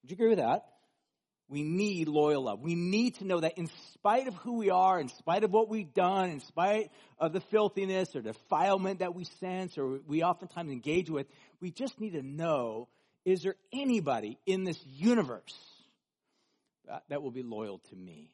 Would 0.03 0.11
you 0.11 0.15
agree 0.15 0.29
with 0.29 0.37
that? 0.37 0.65
We 1.47 1.63
need 1.63 2.07
loyal 2.07 2.43
love. 2.43 2.61
We 2.61 2.75
need 2.75 3.15
to 3.15 3.25
know 3.25 3.39
that 3.39 3.57
in 3.57 3.69
spite 3.93 4.27
of 4.27 4.33
who 4.35 4.53
we 4.57 4.71
are, 4.71 4.99
in 4.99 5.09
spite 5.09 5.43
of 5.43 5.51
what 5.51 5.69
we've 5.69 5.93
done, 5.93 6.29
in 6.29 6.39
spite 6.39 6.91
of 7.19 7.33
the 7.33 7.39
filthiness 7.39 8.15
or 8.15 8.21
defilement 8.21 8.99
that 8.99 9.13
we 9.13 9.25
sense 9.39 9.77
or 9.77 9.99
we 10.07 10.23
oftentimes 10.23 10.71
engage 10.71 11.09
with, 11.09 11.27
we 11.59 11.69
just 11.69 11.99
need 11.99 12.13
to 12.13 12.23
know, 12.23 12.87
is 13.25 13.43
there 13.43 13.55
anybody 13.71 14.39
in 14.45 14.63
this 14.63 14.79
universe 14.87 15.55
that, 16.87 17.03
that 17.09 17.21
will 17.21 17.31
be 17.31 17.43
loyal 17.43 17.79
to 17.89 17.95
me 17.95 18.31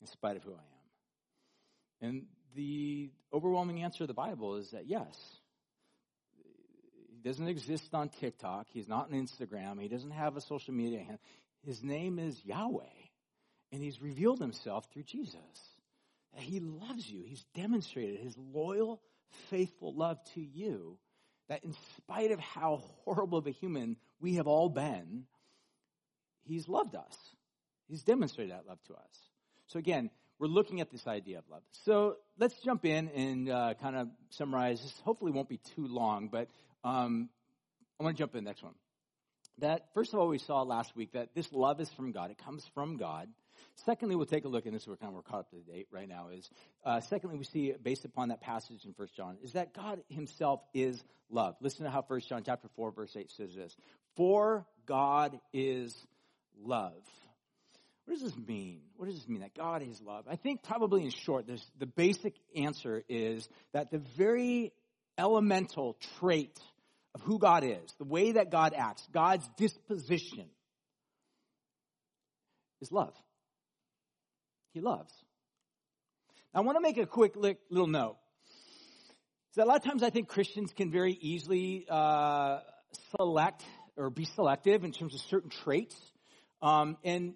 in 0.00 0.08
spite 0.08 0.36
of 0.36 0.42
who 0.42 0.52
I 0.52 0.54
am? 0.54 2.08
And 2.08 2.26
the 2.56 3.10
overwhelming 3.32 3.82
answer 3.82 4.04
of 4.04 4.08
the 4.08 4.14
Bible 4.14 4.56
is 4.56 4.70
that 4.70 4.86
yes. 4.86 5.14
He 7.10 7.28
doesn't 7.28 7.48
exist 7.48 7.94
on 7.94 8.08
TikTok. 8.08 8.66
He's 8.72 8.88
not 8.88 9.12
on 9.12 9.12
Instagram. 9.12 9.80
He 9.80 9.88
doesn't 9.88 10.10
have 10.10 10.36
a 10.36 10.40
social 10.40 10.74
media 10.74 10.98
handle. 10.98 11.20
His 11.66 11.82
name 11.82 12.20
is 12.20 12.40
Yahweh, 12.44 12.84
and 13.72 13.82
he's 13.82 14.00
revealed 14.00 14.38
himself 14.38 14.86
through 14.92 15.02
Jesus. 15.02 15.40
He 16.36 16.60
loves 16.60 17.10
you. 17.10 17.24
He's 17.26 17.44
demonstrated 17.54 18.20
his 18.20 18.36
loyal, 18.38 19.02
faithful 19.50 19.92
love 19.92 20.18
to 20.34 20.40
you. 20.40 20.96
That 21.48 21.64
in 21.64 21.74
spite 21.96 22.30
of 22.30 22.38
how 22.38 22.82
horrible 23.04 23.38
of 23.38 23.46
a 23.46 23.50
human 23.50 23.96
we 24.20 24.34
have 24.34 24.46
all 24.46 24.68
been, 24.68 25.24
he's 26.44 26.68
loved 26.68 26.94
us. 26.94 27.16
He's 27.88 28.02
demonstrated 28.02 28.52
that 28.52 28.66
love 28.68 28.78
to 28.88 28.94
us. 28.94 29.30
So 29.66 29.78
again, 29.78 30.10
we're 30.38 30.48
looking 30.48 30.80
at 30.80 30.90
this 30.90 31.06
idea 31.06 31.38
of 31.38 31.44
love. 31.50 31.62
So 31.84 32.16
let's 32.38 32.54
jump 32.60 32.84
in 32.84 33.08
and 33.08 33.48
uh, 33.48 33.74
kind 33.80 33.96
of 33.96 34.08
summarize. 34.30 34.82
This 34.82 35.00
hopefully 35.04 35.32
won't 35.32 35.48
be 35.48 35.60
too 35.74 35.86
long, 35.86 36.28
but 36.28 36.48
um, 36.84 37.28
I 37.98 38.04
want 38.04 38.16
to 38.16 38.22
jump 38.22 38.34
in 38.34 38.44
the 38.44 38.50
next 38.50 38.62
one 38.62 38.74
that, 39.58 39.86
first 39.94 40.12
of 40.12 40.20
all, 40.20 40.28
we 40.28 40.38
saw 40.38 40.62
last 40.62 40.94
week 40.96 41.12
that 41.12 41.34
this 41.34 41.52
love 41.52 41.80
is 41.80 41.90
from 41.90 42.12
God. 42.12 42.30
It 42.30 42.38
comes 42.38 42.64
from 42.74 42.96
God. 42.96 43.28
Secondly, 43.84 44.16
we'll 44.16 44.26
take 44.26 44.44
a 44.44 44.48
look, 44.48 44.66
and 44.66 44.74
this 44.74 44.82
is 44.82 44.88
where 44.88 44.96
kind 44.96 45.10
of 45.10 45.14
we're 45.14 45.22
caught 45.22 45.40
up 45.40 45.50
to 45.50 45.56
date 45.56 45.86
right 45.90 46.08
now, 46.08 46.28
is 46.28 46.48
uh, 46.84 47.00
secondly, 47.00 47.36
we 47.36 47.44
see, 47.44 47.74
based 47.82 48.04
upon 48.04 48.28
that 48.28 48.40
passage 48.40 48.84
in 48.84 48.92
First 48.94 49.16
John, 49.16 49.36
is 49.42 49.52
that 49.52 49.74
God 49.74 50.00
himself 50.08 50.60
is 50.72 51.02
love. 51.30 51.56
Listen 51.60 51.84
to 51.84 51.90
how 51.90 52.02
First 52.02 52.28
John 52.28 52.42
chapter 52.44 52.68
4, 52.76 52.92
verse 52.92 53.14
8 53.16 53.30
says 53.30 53.54
this. 53.54 53.76
For 54.16 54.66
God 54.86 55.38
is 55.52 55.94
love. 56.58 57.02
What 58.06 58.14
does 58.14 58.22
this 58.22 58.46
mean? 58.46 58.80
What 58.96 59.06
does 59.06 59.16
this 59.16 59.28
mean 59.28 59.40
that 59.40 59.54
God 59.54 59.82
is 59.82 60.00
love? 60.00 60.26
I 60.30 60.36
think 60.36 60.62
probably 60.62 61.02
in 61.02 61.10
short, 61.10 61.46
the 61.78 61.86
basic 61.86 62.34
answer 62.54 63.02
is 63.08 63.48
that 63.72 63.90
the 63.90 63.98
very 64.16 64.72
elemental 65.18 65.96
trait 66.18 66.58
of 67.16 67.22
who 67.22 67.38
God 67.38 67.64
is, 67.64 67.94
the 67.98 68.04
way 68.04 68.32
that 68.32 68.50
God 68.50 68.74
acts, 68.76 69.08
God's 69.10 69.48
disposition 69.56 70.44
is 72.82 72.92
love. 72.92 73.14
He 74.74 74.80
loves. 74.82 75.14
Now, 76.52 76.60
I 76.60 76.64
want 76.64 76.76
to 76.76 76.82
make 76.82 76.98
a 76.98 77.06
quick 77.06 77.34
little 77.34 77.86
note. 77.86 78.18
So 79.52 79.64
a 79.64 79.64
lot 79.64 79.78
of 79.78 79.84
times 79.84 80.02
I 80.02 80.10
think 80.10 80.28
Christians 80.28 80.74
can 80.74 80.90
very 80.90 81.16
easily 81.18 81.86
uh, 81.88 82.58
select 83.18 83.64
or 83.96 84.10
be 84.10 84.26
selective 84.26 84.84
in 84.84 84.92
terms 84.92 85.14
of 85.14 85.20
certain 85.22 85.48
traits. 85.48 85.96
Um, 86.60 86.98
and 87.02 87.32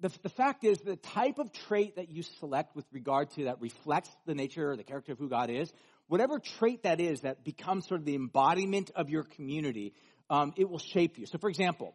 the, 0.00 0.12
the 0.22 0.28
fact 0.28 0.64
is, 0.64 0.76
the 0.80 0.96
type 0.96 1.38
of 1.38 1.50
trait 1.52 1.96
that 1.96 2.10
you 2.10 2.22
select 2.22 2.76
with 2.76 2.84
regard 2.92 3.30
to 3.36 3.44
that 3.44 3.62
reflects 3.62 4.10
the 4.26 4.34
nature 4.34 4.72
or 4.72 4.76
the 4.76 4.84
character 4.84 5.12
of 5.12 5.18
who 5.18 5.30
God 5.30 5.48
is 5.48 5.72
whatever 6.08 6.38
trait 6.38 6.82
that 6.82 7.00
is 7.00 7.22
that 7.22 7.44
becomes 7.44 7.86
sort 7.86 8.00
of 8.00 8.06
the 8.06 8.14
embodiment 8.14 8.90
of 8.94 9.10
your 9.10 9.24
community, 9.24 9.94
um, 10.30 10.52
it 10.56 10.68
will 10.68 10.78
shape 10.78 11.18
you. 11.18 11.26
So, 11.26 11.38
for 11.38 11.48
example, 11.48 11.94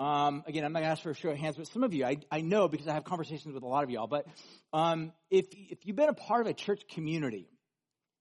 um, 0.00 0.44
again, 0.46 0.64
I'm 0.64 0.72
not 0.72 0.80
going 0.80 0.88
to 0.88 0.92
ask 0.92 1.02
for 1.02 1.10
a 1.10 1.14
show 1.14 1.30
of 1.30 1.38
hands, 1.38 1.56
but 1.56 1.66
some 1.66 1.82
of 1.82 1.92
you, 1.92 2.04
I, 2.04 2.18
I 2.30 2.40
know 2.40 2.68
because 2.68 2.86
I 2.86 2.94
have 2.94 3.04
conversations 3.04 3.54
with 3.54 3.62
a 3.62 3.66
lot 3.66 3.84
of 3.84 3.90
y'all, 3.90 4.06
but 4.06 4.26
um, 4.72 5.12
if, 5.30 5.46
if 5.52 5.78
you've 5.84 5.96
been 5.96 6.08
a 6.08 6.14
part 6.14 6.42
of 6.42 6.46
a 6.46 6.54
church 6.54 6.82
community, 6.94 7.48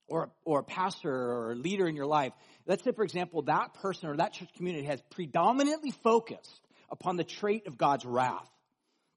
or, 0.08 0.32
or 0.46 0.60
a 0.60 0.64
pastor 0.64 1.12
or 1.12 1.52
a 1.52 1.56
leader 1.56 1.88
in 1.88 1.96
your 1.96 2.06
life, 2.06 2.34
let's 2.66 2.84
say, 2.84 2.92
for 2.92 3.04
example, 3.04 3.44
that 3.44 3.74
person 3.76 4.10
or 4.10 4.18
that 4.18 4.34
church 4.34 4.50
community 4.56 4.86
has 4.86 5.02
predominantly 5.12 5.92
focused 6.04 6.62
upon 6.90 7.18
the 7.18 7.24
trait 7.24 7.68
of 7.68 7.78
God's 7.78 8.06
wrath, 8.06 8.50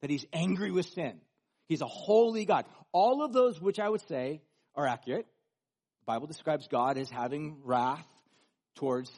that 0.00 0.10
he's 0.10 0.26
angry 0.32 0.70
with 0.70 0.86
sin. 0.86 1.20
He's 1.68 1.82
a 1.82 1.86
holy 1.86 2.44
God. 2.44 2.64
All 2.92 3.22
of 3.22 3.32
those, 3.32 3.60
which 3.60 3.78
I 3.78 3.88
would 3.88 4.06
say 4.08 4.42
are 4.74 4.86
accurate, 4.86 5.26
Bible 6.10 6.26
describes 6.26 6.66
God 6.66 6.98
as 6.98 7.08
having 7.08 7.58
wrath 7.62 8.04
towards 8.74 9.12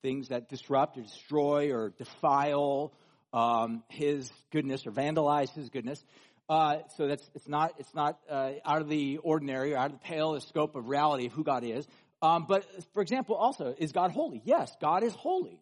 things 0.00 0.28
that 0.28 0.48
disrupt 0.48 0.96
or 0.96 1.02
destroy 1.02 1.70
or 1.70 1.90
defile 1.90 2.94
um, 3.34 3.82
His 3.90 4.32
goodness 4.50 4.86
or 4.86 4.90
vandalize 4.90 5.52
His 5.52 5.68
goodness. 5.68 6.02
Uh, 6.48 6.78
so 6.96 7.08
that's 7.08 7.30
it's 7.34 7.46
not 7.46 7.74
it's 7.76 7.94
not 7.94 8.18
uh, 8.30 8.52
out 8.64 8.80
of 8.80 8.88
the 8.88 9.18
ordinary 9.18 9.74
or 9.74 9.76
out 9.76 9.92
of 9.92 9.92
the 9.92 9.98
pale 9.98 10.32
the 10.32 10.40
scope 10.40 10.76
of 10.76 10.88
reality 10.88 11.26
of 11.26 11.32
who 11.32 11.44
God 11.44 11.62
is. 11.62 11.86
Um, 12.22 12.46
but 12.48 12.64
for 12.94 13.02
example, 13.02 13.34
also 13.34 13.74
is 13.76 13.92
God 13.92 14.10
holy? 14.10 14.40
Yes, 14.46 14.74
God 14.80 15.02
is 15.02 15.12
holy. 15.12 15.60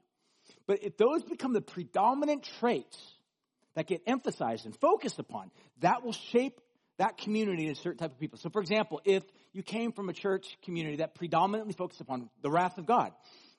But 0.68 0.84
if 0.84 0.96
those 0.96 1.24
become 1.24 1.54
the 1.54 1.60
predominant 1.60 2.48
traits 2.60 3.02
that 3.74 3.88
get 3.88 4.02
emphasized 4.06 4.64
and 4.64 4.76
focused 4.76 5.18
upon, 5.18 5.50
that 5.80 6.04
will 6.04 6.12
shape 6.12 6.60
that 7.02 7.18
community 7.18 7.66
is 7.66 7.80
a 7.80 7.82
certain 7.82 7.98
type 7.98 8.12
of 8.12 8.20
people. 8.20 8.38
So, 8.38 8.48
for 8.48 8.60
example, 8.60 9.00
if 9.04 9.24
you 9.52 9.64
came 9.64 9.90
from 9.90 10.08
a 10.08 10.12
church 10.12 10.56
community 10.62 10.98
that 10.98 11.16
predominantly 11.16 11.72
focused 11.72 12.00
upon 12.00 12.30
the 12.42 12.48
wrath 12.48 12.78
of 12.78 12.86
God, 12.86 13.10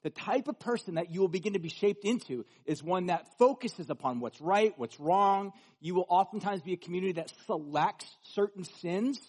the 0.02 0.12
type 0.12 0.48
of 0.48 0.60
person 0.60 0.96
that 0.96 1.12
you 1.12 1.20
will 1.20 1.28
begin 1.28 1.52
to 1.52 1.60
be 1.60 1.68
shaped 1.68 2.06
into 2.06 2.46
is 2.66 2.82
one 2.82 3.08
that 3.08 3.28
focuses 3.38 3.90
upon 3.90 4.22
what's 4.22 4.40
right, 4.40 4.74
what's 4.78 4.98
wrong. 4.98 5.52
You 5.82 5.94
will 5.94 6.06
oftentimes 6.08 6.62
be 6.62 6.72
a 6.72 6.78
community 6.78 7.12
that 7.14 7.34
selects 7.46 8.10
certain 8.32 8.64
sins 8.64 9.20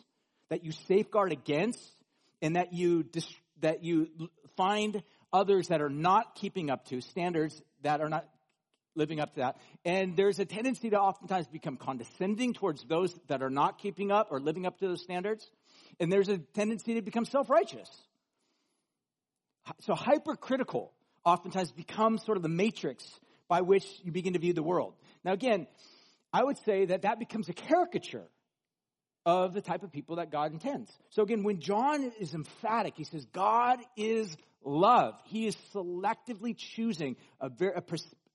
that 0.48 0.62
you 0.64 0.70
safeguard 0.86 1.32
against 1.32 1.82
and 2.40 2.54
that 2.54 2.72
you, 2.72 3.06
that 3.62 3.82
you 3.82 4.08
find 4.56 5.02
others 5.32 5.68
that 5.68 5.82
are 5.82 5.90
not 5.90 6.36
keeping 6.36 6.70
up 6.70 6.86
to 6.86 7.00
standards 7.00 7.60
that 7.82 8.00
are 8.00 8.08
not 8.08 8.28
living 8.94 9.20
up 9.20 9.34
to 9.34 9.40
that. 9.40 9.56
And 9.84 10.16
there's 10.16 10.38
a 10.38 10.44
tendency 10.44 10.90
to 10.90 11.00
oftentimes 11.00 11.46
become 11.48 11.76
condescending 11.76 12.54
towards 12.54 12.84
those 12.84 13.14
that 13.28 13.42
are 13.42 13.50
not 13.50 13.78
keeping 13.78 14.10
up 14.10 14.28
or 14.30 14.40
living 14.40 14.66
up 14.66 14.78
to 14.78 14.88
those 14.88 15.02
standards. 15.02 15.48
And 16.00 16.12
there's 16.12 16.28
a 16.28 16.38
tendency 16.38 16.94
to 16.94 17.02
become 17.02 17.24
self-righteous. 17.24 17.90
So 19.80 19.94
hypercritical 19.94 20.92
oftentimes 21.24 21.72
becomes 21.72 22.24
sort 22.24 22.36
of 22.36 22.42
the 22.42 22.48
matrix 22.48 23.04
by 23.48 23.62
which 23.62 23.84
you 24.02 24.12
begin 24.12 24.34
to 24.34 24.38
view 24.38 24.52
the 24.52 24.62
world. 24.62 24.94
Now 25.24 25.32
again, 25.32 25.66
I 26.32 26.42
would 26.42 26.58
say 26.64 26.86
that 26.86 27.02
that 27.02 27.18
becomes 27.18 27.48
a 27.48 27.52
caricature 27.52 28.24
of 29.26 29.54
the 29.54 29.62
type 29.62 29.82
of 29.82 29.90
people 29.90 30.16
that 30.16 30.30
God 30.30 30.52
intends. 30.52 30.90
So 31.10 31.22
again, 31.22 31.44
when 31.44 31.60
John 31.60 32.12
is 32.20 32.34
emphatic, 32.34 32.94
he 32.96 33.04
says, 33.04 33.24
God 33.32 33.78
is 33.96 34.36
love. 34.62 35.14
He 35.24 35.46
is 35.46 35.56
selectively 35.74 36.54
choosing 36.56 37.16
a, 37.40 37.48
very, 37.48 37.72
a, 37.74 37.82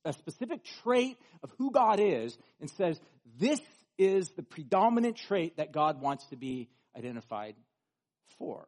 a 0.06 0.13
specific 0.13 0.62
trait 0.84 1.18
of 1.44 1.51
who 1.58 1.72
God 1.72 2.00
is 2.00 2.38
and 2.60 2.70
says, 2.70 3.00
this 3.38 3.60
is 3.98 4.29
the 4.29 4.44
predominant 4.44 5.18
trait 5.18 5.58
that 5.58 5.72
God 5.72 6.01
wants 6.01 6.25
to 6.27 6.38
be 6.38 6.70
identified 6.98 7.56
for. 8.38 8.68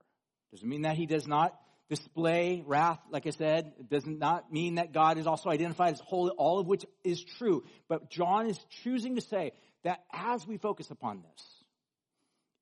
Doesn't 0.51 0.67
mean 0.67 0.81
that 0.81 0.97
he 0.97 1.05
does 1.05 1.27
not 1.27 1.57
display 1.89 2.63
wrath, 2.65 2.99
like 3.09 3.27
I 3.27 3.31
said. 3.31 3.73
It 3.79 3.89
does 3.89 4.05
not 4.05 4.51
mean 4.51 4.75
that 4.75 4.93
God 4.93 5.17
is 5.17 5.27
also 5.27 5.49
identified 5.49 5.93
as 5.93 6.01
holy, 6.01 6.31
all 6.37 6.59
of 6.59 6.67
which 6.67 6.85
is 7.03 7.23
true. 7.37 7.63
But 7.87 8.09
John 8.09 8.47
is 8.47 8.59
choosing 8.83 9.15
to 9.15 9.21
say 9.21 9.53
that 9.83 10.03
as 10.11 10.45
we 10.45 10.57
focus 10.57 10.91
upon 10.91 11.21
this, 11.21 11.45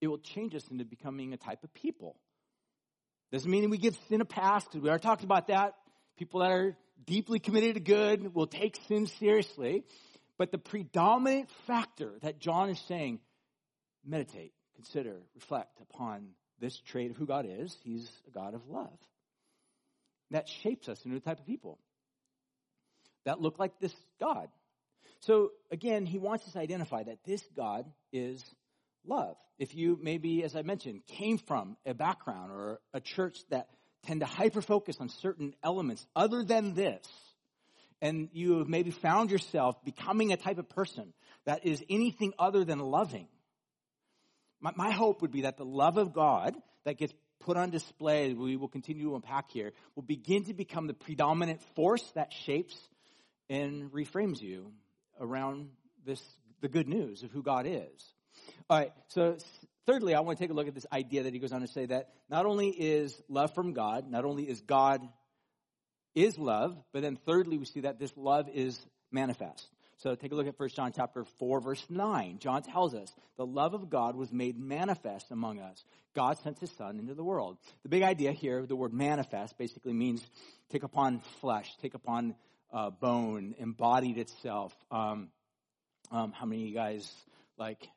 it 0.01 0.07
will 0.07 0.19
change 0.19 0.55
us 0.55 0.67
into 0.69 0.85
becoming 0.85 1.33
a 1.33 1.37
type 1.37 1.63
of 1.63 1.73
people. 1.73 2.15
Doesn't 3.31 3.49
mean 3.49 3.69
we 3.69 3.77
give 3.77 3.97
sin 4.07 4.21
a 4.21 4.25
pass, 4.25 4.63
because 4.63 4.81
we 4.81 4.89
already 4.89 5.03
talked 5.03 5.23
about 5.23 5.47
that. 5.47 5.75
People 6.17 6.39
that 6.39 6.51
are 6.51 6.75
deeply 7.05 7.39
committed 7.39 7.75
to 7.75 7.79
good, 7.79 8.33
will 8.33 8.47
take 8.47 8.77
sin 8.87 9.07
seriously. 9.07 9.83
But 10.37 10.51
the 10.51 10.57
predominant 10.57 11.49
factor 11.67 12.13
that 12.21 12.39
John 12.39 12.69
is 12.69 12.79
saying, 12.87 13.19
meditate, 14.05 14.53
consider, 14.75 15.21
reflect 15.35 15.81
upon 15.81 16.29
this 16.59 16.77
trait 16.79 17.11
of 17.11 17.17
who 17.17 17.25
God 17.25 17.45
is. 17.47 17.75
He's 17.83 18.09
a 18.27 18.31
God 18.31 18.53
of 18.53 18.67
love. 18.69 18.97
That 20.31 20.47
shapes 20.47 20.87
us 20.87 21.03
into 21.03 21.15
the 21.15 21.25
type 21.25 21.39
of 21.39 21.45
people 21.45 21.79
that 23.25 23.41
look 23.41 23.59
like 23.59 23.79
this 23.79 23.93
God. 24.19 24.47
So 25.21 25.51
again, 25.71 26.05
he 26.05 26.17
wants 26.17 26.45
us 26.45 26.53
to 26.53 26.59
identify 26.59 27.03
that 27.03 27.19
this 27.25 27.43
God 27.55 27.85
is 28.13 28.43
love. 29.05 29.35
If 29.57 29.75
you 29.75 29.99
maybe, 30.01 30.43
as 30.43 30.55
I 30.55 30.61
mentioned, 30.61 31.05
came 31.05 31.37
from 31.37 31.75
a 31.85 31.93
background 31.93 32.51
or 32.51 32.79
a 32.93 33.01
church 33.01 33.39
that 33.49 33.67
tend 34.05 34.21
to 34.21 34.25
hyper 34.25 34.61
focus 34.61 34.97
on 34.99 35.09
certain 35.09 35.53
elements 35.63 36.05
other 36.15 36.43
than 36.43 36.73
this, 36.73 37.05
and 38.01 38.29
you 38.31 38.59
have 38.59 38.69
maybe 38.69 38.91
found 38.91 39.31
yourself 39.31 39.83
becoming 39.83 40.31
a 40.31 40.37
type 40.37 40.57
of 40.57 40.69
person 40.69 41.13
that 41.45 41.65
is 41.65 41.83
anything 41.89 42.33
other 42.39 42.63
than 42.63 42.79
loving. 42.79 43.27
My, 44.61 44.71
my 44.75 44.91
hope 44.91 45.21
would 45.21 45.31
be 45.31 45.41
that 45.41 45.57
the 45.57 45.65
love 45.65 45.97
of 45.97 46.13
God 46.13 46.55
that 46.85 46.97
gets 46.97 47.13
put 47.39 47.57
on 47.57 47.69
display, 47.69 48.33
we 48.33 48.57
will 48.57 48.67
continue 48.67 49.05
to 49.05 49.15
unpack 49.15 49.51
here, 49.51 49.71
will 49.95 50.03
begin 50.03 50.45
to 50.45 50.53
become 50.53 50.87
the 50.87 50.93
predominant 50.93 51.61
force 51.75 52.03
that 52.15 52.33
shapes 52.33 52.75
and 53.49 53.91
reframes 53.91 54.41
you 54.41 54.71
around 55.19 55.69
this, 56.05 56.21
the 56.61 56.67
good 56.67 56.87
news 56.87 57.23
of 57.23 57.31
who 57.31 57.41
God 57.41 57.65
is. 57.65 58.13
All 58.69 58.77
right, 58.77 58.91
so 59.07 59.37
thirdly, 59.85 60.15
I 60.15 60.19
want 60.21 60.37
to 60.37 60.43
take 60.43 60.51
a 60.51 60.53
look 60.53 60.67
at 60.67 60.75
this 60.75 60.85
idea 60.91 61.23
that 61.23 61.33
he 61.33 61.39
goes 61.39 61.51
on 61.51 61.61
to 61.61 61.67
say 61.67 61.85
that 61.87 62.09
not 62.29 62.45
only 62.45 62.69
is 62.69 63.19
love 63.27 63.53
from 63.53 63.73
God, 63.73 64.09
not 64.09 64.25
only 64.25 64.43
is 64.43 64.61
God 64.61 65.07
is 66.15 66.37
love, 66.37 66.77
but 66.91 67.01
then 67.01 67.17
thirdly, 67.25 67.57
we 67.57 67.65
see 67.65 67.81
that 67.81 67.99
this 67.99 68.11
love 68.15 68.49
is 68.53 68.79
manifest. 69.11 69.67
So 69.97 70.15
take 70.15 70.31
a 70.31 70.35
look 70.35 70.47
at 70.47 70.57
1 70.57 70.69
John 70.69 70.93
chapter 70.95 71.25
4 71.39 71.59
verse 71.59 71.85
9. 71.89 72.37
John 72.39 72.63
tells 72.63 72.95
us 72.95 73.13
the 73.37 73.45
love 73.45 73.73
of 73.73 73.89
God 73.89 74.15
was 74.15 74.31
made 74.31 74.57
manifest 74.57 75.29
among 75.29 75.59
us. 75.59 75.83
God 76.15 76.37
sent 76.39 76.57
his 76.59 76.71
son 76.71 76.99
into 76.99 77.13
the 77.13 77.23
world. 77.23 77.57
The 77.83 77.89
big 77.89 78.03
idea 78.03 78.31
here, 78.31 78.65
the 78.65 78.77
word 78.77 78.93
manifest 78.93 79.57
basically 79.57 79.91
means 79.91 80.25
take 80.69 80.83
upon 80.83 81.19
flesh, 81.41 81.69
take 81.81 81.95
upon 81.95 82.35
uh, 82.71 82.91
bone, 82.91 83.55
embodied 83.57 84.17
itself. 84.17 84.73
Um, 84.89 85.29
um, 86.11 86.31
how 86.31 86.45
many 86.45 86.63
of 86.63 86.69
you 86.69 86.75
guys 86.75 87.11
like 87.57 87.89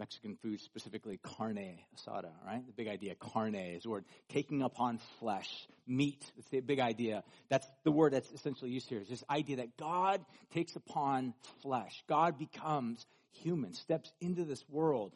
Mexican 0.00 0.36
food, 0.42 0.60
specifically 0.60 1.20
carne 1.22 1.78
asada, 1.94 2.30
right? 2.44 2.66
The 2.66 2.72
big 2.72 2.88
idea, 2.88 3.14
carne 3.14 3.54
is 3.54 3.84
the 3.84 3.90
word 3.90 4.04
taking 4.30 4.62
upon 4.62 4.98
flesh, 5.20 5.68
meat. 5.86 6.24
It's 6.38 6.48
the 6.48 6.60
big 6.60 6.80
idea. 6.80 7.22
That's 7.50 7.66
the 7.84 7.92
word 7.92 8.14
that's 8.14 8.32
essentially 8.32 8.70
used 8.70 8.88
here. 8.88 9.00
Is 9.00 9.08
this 9.08 9.22
idea 9.30 9.56
that 9.56 9.76
God 9.76 10.24
takes 10.52 10.74
upon 10.74 11.34
flesh. 11.62 12.02
God 12.08 12.38
becomes 12.38 13.06
human, 13.42 13.74
steps 13.74 14.10
into 14.20 14.44
this 14.44 14.64
world, 14.68 15.12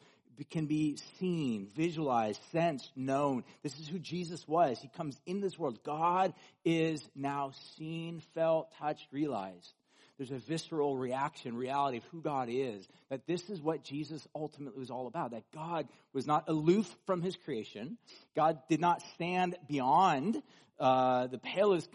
can 0.49 0.65
be 0.65 0.97
seen, 1.19 1.69
visualized, 1.75 2.39
sensed, 2.51 2.91
known. 2.95 3.43
This 3.63 3.79
is 3.79 3.87
who 3.87 3.99
Jesus 3.99 4.47
was. 4.47 4.79
He 4.79 4.89
comes 4.89 5.19
in 5.25 5.39
this 5.39 5.57
world. 5.57 5.79
God 5.83 6.33
is 6.63 7.07
now 7.15 7.51
seen, 7.77 8.21
felt, 8.33 8.71
touched, 8.77 9.07
realized 9.11 9.73
there's 10.17 10.31
a 10.31 10.37
visceral 10.37 10.95
reaction, 10.97 11.57
reality 11.57 11.97
of 11.97 12.03
who 12.05 12.21
God 12.21 12.47
is. 12.49 12.87
That 13.09 13.27
this 13.27 13.49
is 13.49 13.61
what 13.61 13.83
Jesus 13.83 14.25
ultimately 14.33 14.79
was 14.79 14.89
all 14.89 15.07
about. 15.07 15.31
That 15.31 15.43
God 15.53 15.87
was 16.13 16.25
not 16.25 16.47
aloof 16.47 16.93
from 17.05 17.21
his 17.21 17.35
creation. 17.35 17.97
God 18.35 18.59
did 18.69 18.79
not 18.79 19.01
stand 19.15 19.55
beyond 19.67 20.41
uh, 20.79 21.27
the 21.27 21.37
pale 21.37 21.73
of 21.73 21.85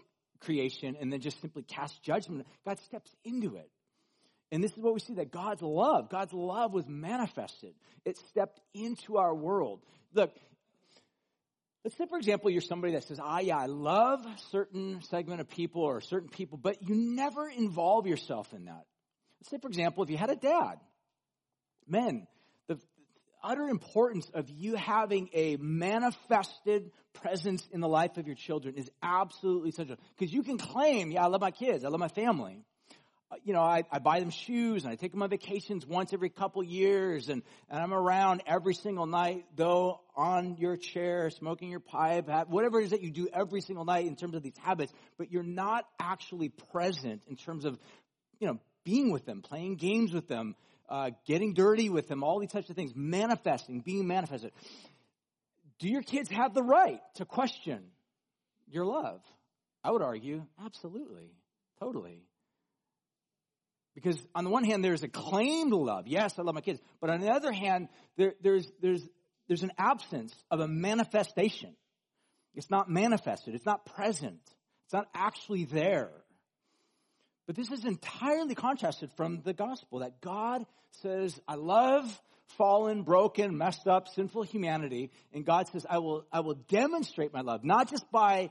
creation 0.41 0.97
and 1.01 1.13
then 1.13 1.21
just 1.21 1.41
simply 1.41 1.63
cast 1.63 2.03
judgment. 2.03 2.47
God 2.65 2.79
steps 2.81 3.15
into 3.25 3.57
it. 3.57 3.71
And 4.53 4.65
this 4.65 4.73
is 4.73 4.79
what 4.79 4.95
we 4.95 5.01
see 5.01 5.15
that 5.15 5.31
God's 5.31 5.63
love, 5.63 6.11
God's 6.11 6.33
love 6.33 6.73
was 6.73 6.89
manifested. 6.89 7.73
It 8.05 8.19
stepped 8.31 8.61
into 8.75 9.17
our 9.17 9.35
world. 9.35 9.81
Look, 10.13 10.33
Let's 11.85 11.97
say, 11.97 12.07
for 12.07 12.19
example, 12.19 12.51
you're 12.51 12.61
somebody 12.61 12.93
that 12.93 13.05
says, 13.05 13.19
ah, 13.23 13.39
yeah, 13.39 13.57
I 13.57 13.67
love 13.67 14.27
certain 14.51 15.01
segment 15.03 15.41
of 15.41 15.49
people 15.49 15.83
or 15.83 16.03
certain 16.03 16.29
people, 16.29 16.59
but 16.59 16.83
you 16.83 16.95
never 16.95 17.49
involve 17.49 18.07
yourself 18.07 18.53
in 18.53 18.67
that. 18.67 18.85
Let's 19.41 19.51
say, 19.51 19.59
for 19.59 19.69
example, 19.69 20.05
if 20.05 20.11
you 20.11 20.19
had 20.19 20.29
a 20.29 20.37
dad, 20.37 20.75
men, 21.89 22.27
the 22.69 22.79
utter 23.43 23.67
importance 23.69 24.31
of 24.35 24.51
you 24.51 24.77
having 24.77 25.31
a 25.33 25.57
manifested 25.57 26.91
presence 27.15 27.67
in 27.73 27.81
the 27.81 27.89
life 27.89 28.19
of 28.19 28.27
your 28.27 28.37
children 28.37 28.75
is 28.75 28.91
absolutely 29.03 29.71
essential. 29.71 29.97
Because 30.19 30.35
you 30.35 30.43
can 30.43 30.59
claim, 30.59 31.11
yeah, 31.11 31.25
I 31.25 31.29
love 31.29 31.41
my 31.41 31.51
kids, 31.51 31.85
I 31.85 31.89
love 31.89 32.01
my 32.01 32.09
family. 32.09 32.63
Uh, 33.31 33.37
you 33.45 33.53
know, 33.53 33.61
I, 33.61 33.85
I 33.93 34.01
buy 34.01 34.19
them 34.19 34.31
shoes 34.31 34.83
and 34.83 34.93
I 34.93 34.97
take 34.97 35.13
them 35.13 35.23
on 35.23 35.31
vacations 35.31 35.87
once 35.87 36.13
every 36.13 36.31
couple 36.31 36.65
years 36.65 37.29
and, 37.29 37.43
and 37.69 37.81
I'm 37.81 37.95
around 37.95 38.43
every 38.47 38.75
single 38.75 39.07
night, 39.07 39.45
though 39.55 40.01
on 40.17 40.57
your 40.57 40.77
chair, 40.77 41.31
smoking 41.31 41.71
your 41.71 41.81
pipe, 41.81 42.29
whatever 42.49 42.81
it 42.81 42.85
is 42.85 42.91
that 42.91 43.03
you 43.03 43.11
do 43.11 43.29
every 43.33 43.61
single 43.61 43.85
night 43.85 44.07
in 44.07 44.17
terms 44.17 44.35
of 44.35 44.43
these 44.43 44.59
habits, 44.63 44.93
but 45.17 45.31
you're 45.31 45.43
not 45.45 45.87
actually 46.01 46.49
present 46.73 47.23
in 47.29 47.37
terms 47.37 47.65
of, 47.65 47.79
you 48.41 48.49
know, 48.49 48.59
being 48.85 49.13
with 49.13 49.27
them, 49.27 49.43
playing 49.43 49.77
games 49.77 50.13
with 50.13 50.27
them, 50.27 50.57
uh, 50.89 51.11
getting 51.27 51.55
dirty 51.55 51.89
with 51.89 52.09
them, 52.09 52.25
all 52.25 52.41
these 52.41 52.51
types 52.51 52.69
of 52.69 52.75
things, 52.75 52.93
manifesting, 52.97 53.81
being 53.81 54.09
manifested. 54.09 54.51
Do 55.79 55.89
your 55.89 56.03
kids 56.03 56.29
have 56.31 56.53
the 56.53 56.63
right 56.63 57.01
to 57.15 57.25
question 57.25 57.85
your 58.69 58.85
love? 58.85 59.21
I 59.85 59.93
would 59.93 60.03
argue, 60.03 60.45
absolutely, 60.65 61.31
totally. 61.79 62.25
Because 63.95 64.19
on 64.35 64.45
the 64.45 64.51
one 64.51 64.65
hand, 64.65 64.85
there's 64.85 65.03
a 65.03 65.09
claim 65.09 65.71
to 65.71 65.77
love. 65.77 66.07
Yes, 66.07 66.39
I 66.39 66.43
love 66.43 66.55
my 66.55 66.61
kids. 66.61 66.81
But 67.01 67.11
on 67.11 67.21
the 67.21 67.31
other 67.31 67.53
hand, 67.53 67.89
there, 68.17 68.35
there's, 68.41 68.71
there's, 68.81 69.03
there's 69.49 69.63
an 69.63 69.73
absence 69.79 70.35
of 70.51 70.61
a 70.61 70.69
manifestation. 70.69 71.75
It's 72.55 72.71
not 72.71 72.89
manifested. 72.89 73.55
It's 73.55 73.67
not 73.67 73.85
present. 73.85 74.41
It's 74.85 74.93
not 74.93 75.09
actually 75.15 75.65
there. 75.65 76.11
But 77.47 77.57
this 77.57 77.71
is 77.71 77.85
entirely 77.85 78.55
contrasted 78.55 79.11
from 79.17 79.43
the 79.43 79.53
gospel 79.53 80.01
that 80.01 80.21
God 80.21 80.65
says, 81.03 81.41
I 81.49 81.57
love 81.57 82.05
fallen, 82.57 83.03
broken, 83.03 83.57
messed 83.57 83.87
up, 83.87 84.09
sinful 84.09 84.43
humanity. 84.43 85.11
And 85.33 85.45
God 85.45 85.69
says, 85.69 85.87
I 85.89 85.99
will, 85.99 86.27
I 86.33 86.41
will 86.41 86.55
demonstrate 86.55 87.33
my 87.33 87.41
love, 87.41 87.65
not 87.65 87.91
just 87.91 88.11
by 88.11 88.51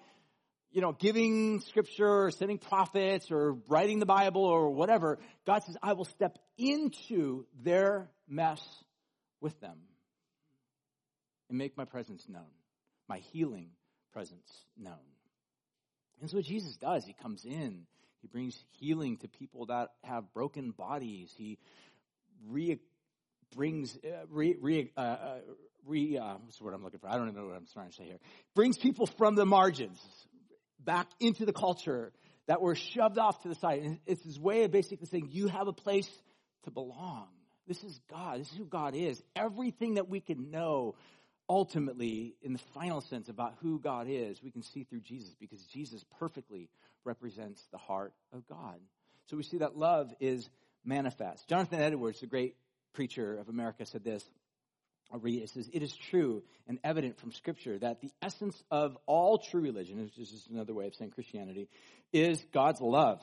you 0.72 0.82
know, 0.82 0.92
giving 0.92 1.62
scripture 1.62 2.26
or 2.26 2.32
sending 2.32 2.58
prophets 2.58 3.32
or 3.32 3.58
writing 3.68 4.00
the 4.00 4.06
Bible 4.06 4.44
or 4.46 4.70
whatever, 4.70 5.20
God 5.46 5.64
says, 5.64 5.78
I 5.82 5.94
will 5.94 6.06
step 6.06 6.38
into 6.58 7.46
their 7.64 8.10
mess 8.28 8.62
with 9.42 9.60
them 9.62 9.78
and 11.50 11.58
make 11.58 11.76
my 11.78 11.86
presence 11.86 12.28
known, 12.30 12.52
my 13.08 13.18
healing 13.32 13.72
presence 14.14 14.66
known. 14.78 14.96
And 16.22 16.30
so 16.30 16.38
what 16.38 16.46
Jesus 16.46 16.76
does. 16.78 17.06
He 17.06 17.14
comes 17.14 17.46
in, 17.46 17.86
he 18.22 18.28
brings 18.28 18.62
healing 18.80 19.18
to 19.18 19.28
people 19.28 19.68
that 19.68 19.90
have 20.04 20.34
broken 20.34 20.72
bodies. 20.72 21.34
He 21.38 21.58
re 22.48 22.80
brings 23.56 23.98
uh, 23.98 24.26
re, 24.30 24.56
re, 24.60 24.92
uh, 24.96 25.00
uh, 25.00 25.38
re 25.86 26.18
uh, 26.18 26.36
what's 26.44 26.58
the 26.58 26.64
word 26.64 26.74
I'm 26.74 26.84
looking 26.84 27.00
for? 27.00 27.10
I 27.10 27.18
don't 27.18 27.30
even 27.30 27.42
know 27.42 27.48
what 27.48 27.56
I'm 27.56 27.66
trying 27.74 27.90
to 27.90 27.96
say 27.96 28.06
here. 28.06 28.20
Brings 28.54 28.78
people 28.78 29.08
from 29.08 29.36
the 29.36 29.46
margins, 29.46 30.00
back 30.80 31.08
into 31.20 31.46
the 31.46 31.54
culture 31.54 32.12
that 32.48 32.62
were 32.62 32.76
shoved 32.76 33.18
off 33.18 33.42
to 33.44 33.50
the 33.50 33.56
side. 33.56 33.82
And 33.84 34.00
it's 34.06 34.24
his 34.24 34.40
way 34.40 34.64
of 34.64 34.72
basically 34.72 35.08
saying, 35.08 35.30
you 35.32 35.48
have 35.48 35.68
a 35.68 35.74
place 35.74 36.10
to 36.64 36.72
belong. 36.72 37.28
This 37.68 37.84
is 37.84 38.00
God. 38.10 38.40
This 38.40 38.52
is 38.52 38.58
who 38.58 38.66
God 38.66 38.96
is. 38.96 39.22
Everything 39.36 39.96
that 39.96 40.10
we 40.10 40.20
can 40.20 40.50
know 40.50 40.96
ultimately, 41.48 42.36
in 42.42 42.54
the 42.54 42.62
final 42.74 43.02
sense, 43.02 43.30
about 43.30 43.56
who 43.62 43.80
God 43.80 44.08
is, 44.10 44.42
we 44.42 44.52
can 44.52 44.64
see 44.64 44.84
through 44.84 45.02
Jesus 45.02 45.36
because 45.40 45.62
Jesus 45.66 46.04
perfectly 46.20 46.70
represents 47.04 47.64
the 47.72 47.78
heart 47.78 48.14
of 48.34 48.48
God. 48.48 48.80
So 49.28 49.38
we 49.38 49.44
see 49.44 49.60
that 49.60 49.78
love 49.78 50.12
is 50.20 50.50
manifest. 50.84 51.48
Jonathan 51.48 51.82
Edwards, 51.82 52.20
the 52.20 52.28
great 52.28 52.56
preacher 52.94 53.38
of 53.38 53.50
America, 53.50 53.86
said 53.86 54.04
this 54.04 54.24
I'll 55.12 55.20
read 55.20 55.40
it. 55.40 55.44
It 55.44 55.50
says, 55.50 55.70
It 55.74 55.84
is 55.84 55.94
true 56.10 56.44
and 56.68 56.80
evident 56.84 57.20
from 57.20 57.32
Scripture 57.32 57.78
that 57.80 58.02
the 58.02 58.12
essence 58.22 58.62
of 58.70 58.98
all 59.06 59.40
true 59.40 59.62
religion, 59.62 60.02
which 60.02 60.18
is 60.18 60.32
just 60.32 60.50
another 60.50 60.74
way 60.74 60.88
of 60.88 60.96
saying 60.96 61.12
Christianity, 61.12 61.68
is 62.14 62.44
God's 62.54 62.82
love. 62.82 63.22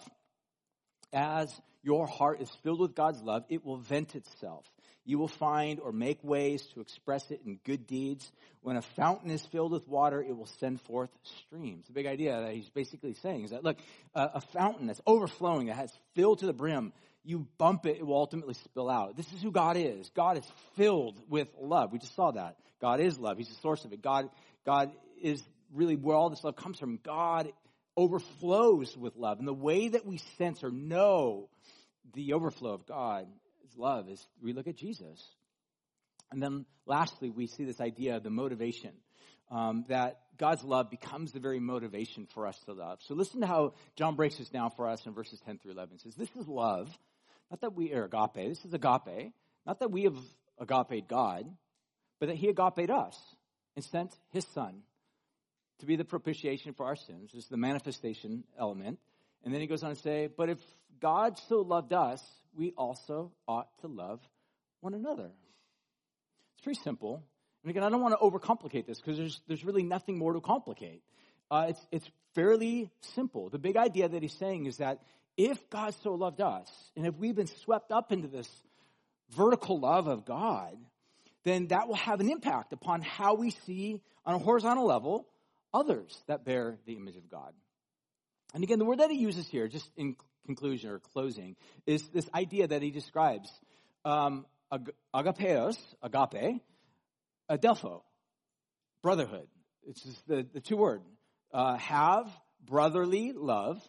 As 1.12 1.48
your 1.82 2.06
heart 2.06 2.40
is 2.40 2.50
filled 2.62 2.80
with 2.80 2.94
God's 2.94 3.22
love, 3.22 3.44
it 3.48 3.64
will 3.64 3.78
vent 3.78 4.16
itself. 4.16 4.64
You 5.04 5.18
will 5.20 5.28
find 5.28 5.78
or 5.78 5.92
make 5.92 6.18
ways 6.24 6.66
to 6.74 6.80
express 6.80 7.30
it 7.30 7.42
in 7.46 7.60
good 7.64 7.86
deeds. 7.86 8.28
When 8.62 8.76
a 8.76 8.82
fountain 8.82 9.30
is 9.30 9.46
filled 9.46 9.70
with 9.70 9.86
water, 9.86 10.20
it 10.20 10.36
will 10.36 10.48
send 10.58 10.80
forth 10.80 11.10
streams. 11.22 11.86
The 11.86 11.92
big 11.92 12.06
idea 12.06 12.40
that 12.40 12.52
he's 12.52 12.68
basically 12.70 13.14
saying 13.14 13.44
is 13.44 13.50
that, 13.52 13.62
look, 13.62 13.76
a 14.16 14.40
fountain 14.40 14.88
that's 14.88 15.00
overflowing, 15.06 15.68
that 15.68 15.76
has 15.76 15.92
filled 16.16 16.40
to 16.40 16.46
the 16.46 16.52
brim, 16.52 16.92
you 17.26 17.46
bump 17.58 17.86
it, 17.86 17.96
it 17.98 18.06
will 18.06 18.16
ultimately 18.16 18.54
spill 18.54 18.88
out. 18.88 19.16
This 19.16 19.32
is 19.32 19.42
who 19.42 19.50
God 19.50 19.76
is. 19.76 20.10
God 20.14 20.38
is 20.38 20.44
filled 20.76 21.20
with 21.28 21.48
love. 21.60 21.92
We 21.92 21.98
just 21.98 22.14
saw 22.14 22.30
that. 22.30 22.56
God 22.80 23.00
is 23.00 23.18
love. 23.18 23.36
He's 23.36 23.48
the 23.48 23.56
source 23.56 23.84
of 23.84 23.92
it. 23.92 24.00
God, 24.00 24.30
God 24.64 24.92
is 25.20 25.42
really 25.74 25.96
where 25.96 26.16
all 26.16 26.30
this 26.30 26.44
love 26.44 26.56
comes 26.56 26.78
from. 26.78 27.00
God 27.02 27.52
overflows 27.96 28.96
with 28.96 29.16
love. 29.16 29.38
And 29.38 29.48
the 29.48 29.54
way 29.54 29.88
that 29.88 30.06
we 30.06 30.18
sense 30.38 30.62
or 30.62 30.70
know 30.70 31.48
the 32.14 32.34
overflow 32.34 32.74
of 32.74 32.86
God's 32.86 33.28
love 33.76 34.08
is 34.08 34.24
we 34.40 34.52
look 34.52 34.68
at 34.68 34.76
Jesus. 34.76 35.22
And 36.30 36.40
then 36.40 36.64
lastly, 36.86 37.30
we 37.30 37.48
see 37.48 37.64
this 37.64 37.80
idea 37.80 38.16
of 38.16 38.22
the 38.22 38.30
motivation. 38.30 38.92
Um, 39.48 39.84
that 39.88 40.18
God's 40.38 40.64
love 40.64 40.90
becomes 40.90 41.30
the 41.30 41.38
very 41.38 41.60
motivation 41.60 42.26
for 42.34 42.48
us 42.48 42.58
to 42.64 42.72
love. 42.72 42.98
So 43.02 43.14
listen 43.14 43.42
to 43.42 43.46
how 43.46 43.74
John 43.94 44.16
breaks 44.16 44.38
this 44.38 44.48
down 44.48 44.72
for 44.72 44.88
us 44.88 45.06
in 45.06 45.14
verses 45.14 45.38
10 45.46 45.58
through 45.58 45.70
11. 45.70 45.94
It 45.94 46.00
says, 46.00 46.16
This 46.16 46.34
is 46.34 46.48
love 46.48 46.88
not 47.50 47.60
that 47.60 47.74
we 47.74 47.92
are 47.92 48.04
agape, 48.04 48.48
this 48.48 48.64
is 48.64 48.74
agape. 48.74 49.32
Not 49.66 49.80
that 49.80 49.90
we 49.90 50.04
have 50.04 50.16
agape 50.58 51.08
God, 51.08 51.46
but 52.20 52.28
that 52.28 52.36
he 52.36 52.48
agape 52.48 52.90
us 52.90 53.18
and 53.74 53.84
sent 53.84 54.14
his 54.30 54.46
son 54.54 54.82
to 55.80 55.86
be 55.86 55.96
the 55.96 56.04
propitiation 56.04 56.72
for 56.72 56.86
our 56.86 56.96
sins. 56.96 57.32
This 57.32 57.44
is 57.44 57.50
the 57.50 57.56
manifestation 57.56 58.44
element. 58.58 58.98
And 59.44 59.52
then 59.52 59.60
he 59.60 59.66
goes 59.66 59.82
on 59.82 59.90
to 59.90 60.00
say, 60.00 60.28
but 60.34 60.48
if 60.48 60.58
God 61.00 61.38
so 61.48 61.60
loved 61.60 61.92
us, 61.92 62.22
we 62.56 62.72
also 62.76 63.32
ought 63.46 63.68
to 63.80 63.86
love 63.86 64.20
one 64.80 64.94
another. 64.94 65.30
It's 66.54 66.64
pretty 66.64 66.80
simple. 66.82 67.22
And 67.62 67.70
again, 67.70 67.82
I 67.82 67.90
don't 67.90 68.00
want 68.00 68.14
to 68.18 68.24
overcomplicate 68.24 68.86
this 68.86 69.00
because 69.00 69.18
there's, 69.18 69.40
there's 69.46 69.64
really 69.64 69.82
nothing 69.82 70.16
more 70.16 70.32
to 70.32 70.40
complicate. 70.40 71.02
Uh, 71.50 71.66
it's, 71.68 71.86
it's 71.92 72.10
fairly 72.34 72.90
simple. 73.14 73.50
The 73.50 73.58
big 73.58 73.76
idea 73.76 74.08
that 74.08 74.22
he's 74.22 74.32
saying 74.38 74.66
is 74.66 74.78
that 74.78 75.00
if 75.36 75.68
God 75.70 75.94
so 76.02 76.14
loved 76.14 76.40
us, 76.40 76.70
and 76.96 77.06
if 77.06 77.16
we've 77.16 77.34
been 77.34 77.46
swept 77.46 77.92
up 77.92 78.12
into 78.12 78.28
this 78.28 78.48
vertical 79.30 79.78
love 79.78 80.06
of 80.06 80.24
God, 80.24 80.76
then 81.44 81.68
that 81.68 81.88
will 81.88 81.96
have 81.96 82.20
an 82.20 82.30
impact 82.30 82.72
upon 82.72 83.02
how 83.02 83.34
we 83.34 83.50
see 83.50 84.00
on 84.24 84.34
a 84.34 84.38
horizontal 84.38 84.86
level 84.86 85.26
others 85.72 86.22
that 86.26 86.44
bear 86.44 86.78
the 86.86 86.94
image 86.94 87.16
of 87.16 87.30
God. 87.30 87.52
And 88.54 88.64
again, 88.64 88.78
the 88.78 88.84
word 88.84 88.98
that 88.98 89.10
he 89.10 89.18
uses 89.18 89.46
here, 89.48 89.68
just 89.68 89.88
in 89.96 90.16
conclusion 90.46 90.90
or 90.90 90.98
closing, 90.98 91.56
is 91.86 92.06
this 92.08 92.28
idea 92.34 92.66
that 92.68 92.82
he 92.82 92.90
describes 92.90 93.50
um, 94.04 94.46
agapeos, 95.14 95.76
agape, 96.02 96.62
adelpho, 97.50 98.02
brotherhood. 99.02 99.46
It's 99.86 100.02
just 100.02 100.26
the, 100.26 100.46
the 100.52 100.60
two 100.60 100.76
word. 100.76 101.02
Uh, 101.52 101.76
have 101.76 102.28
brotherly 102.64 103.32
love 103.32 103.80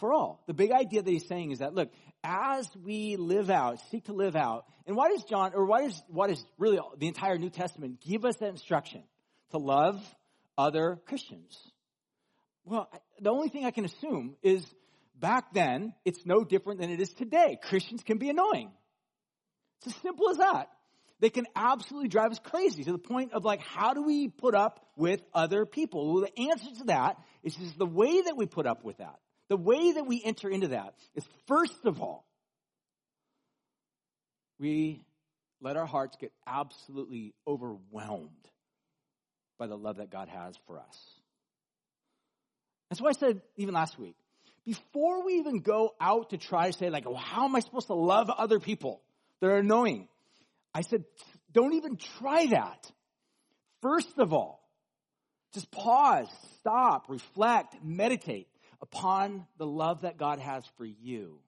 for 0.00 0.12
all. 0.12 0.42
The 0.46 0.54
big 0.54 0.72
idea 0.72 1.02
that 1.02 1.10
he's 1.10 1.28
saying 1.28 1.52
is 1.52 1.60
that, 1.60 1.74
look, 1.74 1.90
as 2.24 2.68
we 2.84 3.16
live 3.16 3.50
out, 3.50 3.78
seek 3.90 4.04
to 4.06 4.12
live 4.12 4.34
out, 4.34 4.64
and 4.86 4.96
why 4.96 5.10
does 5.10 5.22
John, 5.24 5.52
or 5.54 5.64
why 5.64 5.86
does, 5.86 6.02
why 6.08 6.26
does 6.26 6.44
really 6.58 6.80
the 6.98 7.06
entire 7.06 7.38
New 7.38 7.50
Testament 7.50 8.00
give 8.00 8.24
us 8.24 8.36
that 8.36 8.48
instruction 8.48 9.02
to 9.52 9.58
love 9.58 10.02
other 10.58 11.00
Christians? 11.06 11.56
Well, 12.64 12.90
the 13.20 13.30
only 13.30 13.48
thing 13.48 13.64
I 13.64 13.70
can 13.70 13.84
assume 13.84 14.36
is 14.42 14.66
back 15.18 15.52
then, 15.54 15.94
it's 16.04 16.26
no 16.26 16.44
different 16.44 16.80
than 16.80 16.90
it 16.90 17.00
is 17.00 17.12
today. 17.12 17.58
Christians 17.62 18.02
can 18.02 18.18
be 18.18 18.30
annoying. 18.30 18.70
It's 19.78 19.94
as 19.94 20.02
simple 20.02 20.28
as 20.30 20.38
that. 20.38 20.68
They 21.20 21.30
can 21.30 21.46
absolutely 21.54 22.08
drive 22.08 22.30
us 22.30 22.38
crazy 22.38 22.82
to 22.84 22.92
the 22.92 22.98
point 22.98 23.32
of 23.32 23.44
like, 23.44 23.60
how 23.60 23.92
do 23.92 24.02
we 24.02 24.28
put 24.28 24.54
up 24.54 24.86
with 24.96 25.20
other 25.34 25.66
people? 25.66 26.14
Well, 26.14 26.22
the 26.22 26.50
answer 26.50 26.70
to 26.78 26.84
that 26.84 27.18
is 27.42 27.54
just 27.54 27.78
the 27.78 27.86
way 27.86 28.22
that 28.22 28.36
we 28.36 28.46
put 28.46 28.66
up 28.66 28.84
with 28.84 28.98
that. 28.98 29.18
The 29.50 29.56
way 29.56 29.92
that 29.92 30.06
we 30.06 30.22
enter 30.24 30.48
into 30.48 30.68
that 30.68 30.94
is 31.16 31.24
first 31.48 31.84
of 31.84 32.00
all, 32.00 32.24
we 34.60 35.02
let 35.60 35.76
our 35.76 35.86
hearts 35.86 36.16
get 36.20 36.32
absolutely 36.46 37.34
overwhelmed 37.48 38.30
by 39.58 39.66
the 39.66 39.76
love 39.76 39.96
that 39.96 40.08
God 40.08 40.28
has 40.28 40.56
for 40.68 40.78
us. 40.78 40.98
That's 42.88 43.02
why 43.02 43.08
I 43.10 43.12
said 43.12 43.42
even 43.56 43.74
last 43.74 43.98
week, 43.98 44.14
before 44.64 45.26
we 45.26 45.34
even 45.34 45.58
go 45.58 45.94
out 46.00 46.30
to 46.30 46.38
try 46.38 46.70
to 46.70 46.78
say 46.78 46.88
like, 46.88 47.04
well, 47.04 47.16
how 47.16 47.44
am 47.44 47.56
I 47.56 47.60
supposed 47.60 47.88
to 47.88 47.94
love 47.94 48.30
other 48.30 48.60
people 48.60 49.00
that 49.40 49.48
are 49.48 49.58
annoying? 49.58 50.06
I 50.72 50.82
said, 50.82 51.04
don't 51.52 51.74
even 51.74 51.96
try 52.20 52.46
that. 52.46 52.88
First 53.82 54.16
of 54.18 54.32
all, 54.32 54.62
just 55.54 55.72
pause, 55.72 56.28
stop, 56.60 57.06
reflect, 57.08 57.74
meditate 57.82 58.46
upon 58.82 59.46
the 59.58 59.66
love 59.66 60.02
that 60.02 60.16
God 60.16 60.38
has 60.38 60.64
for 60.76 60.84
you. 60.84 61.38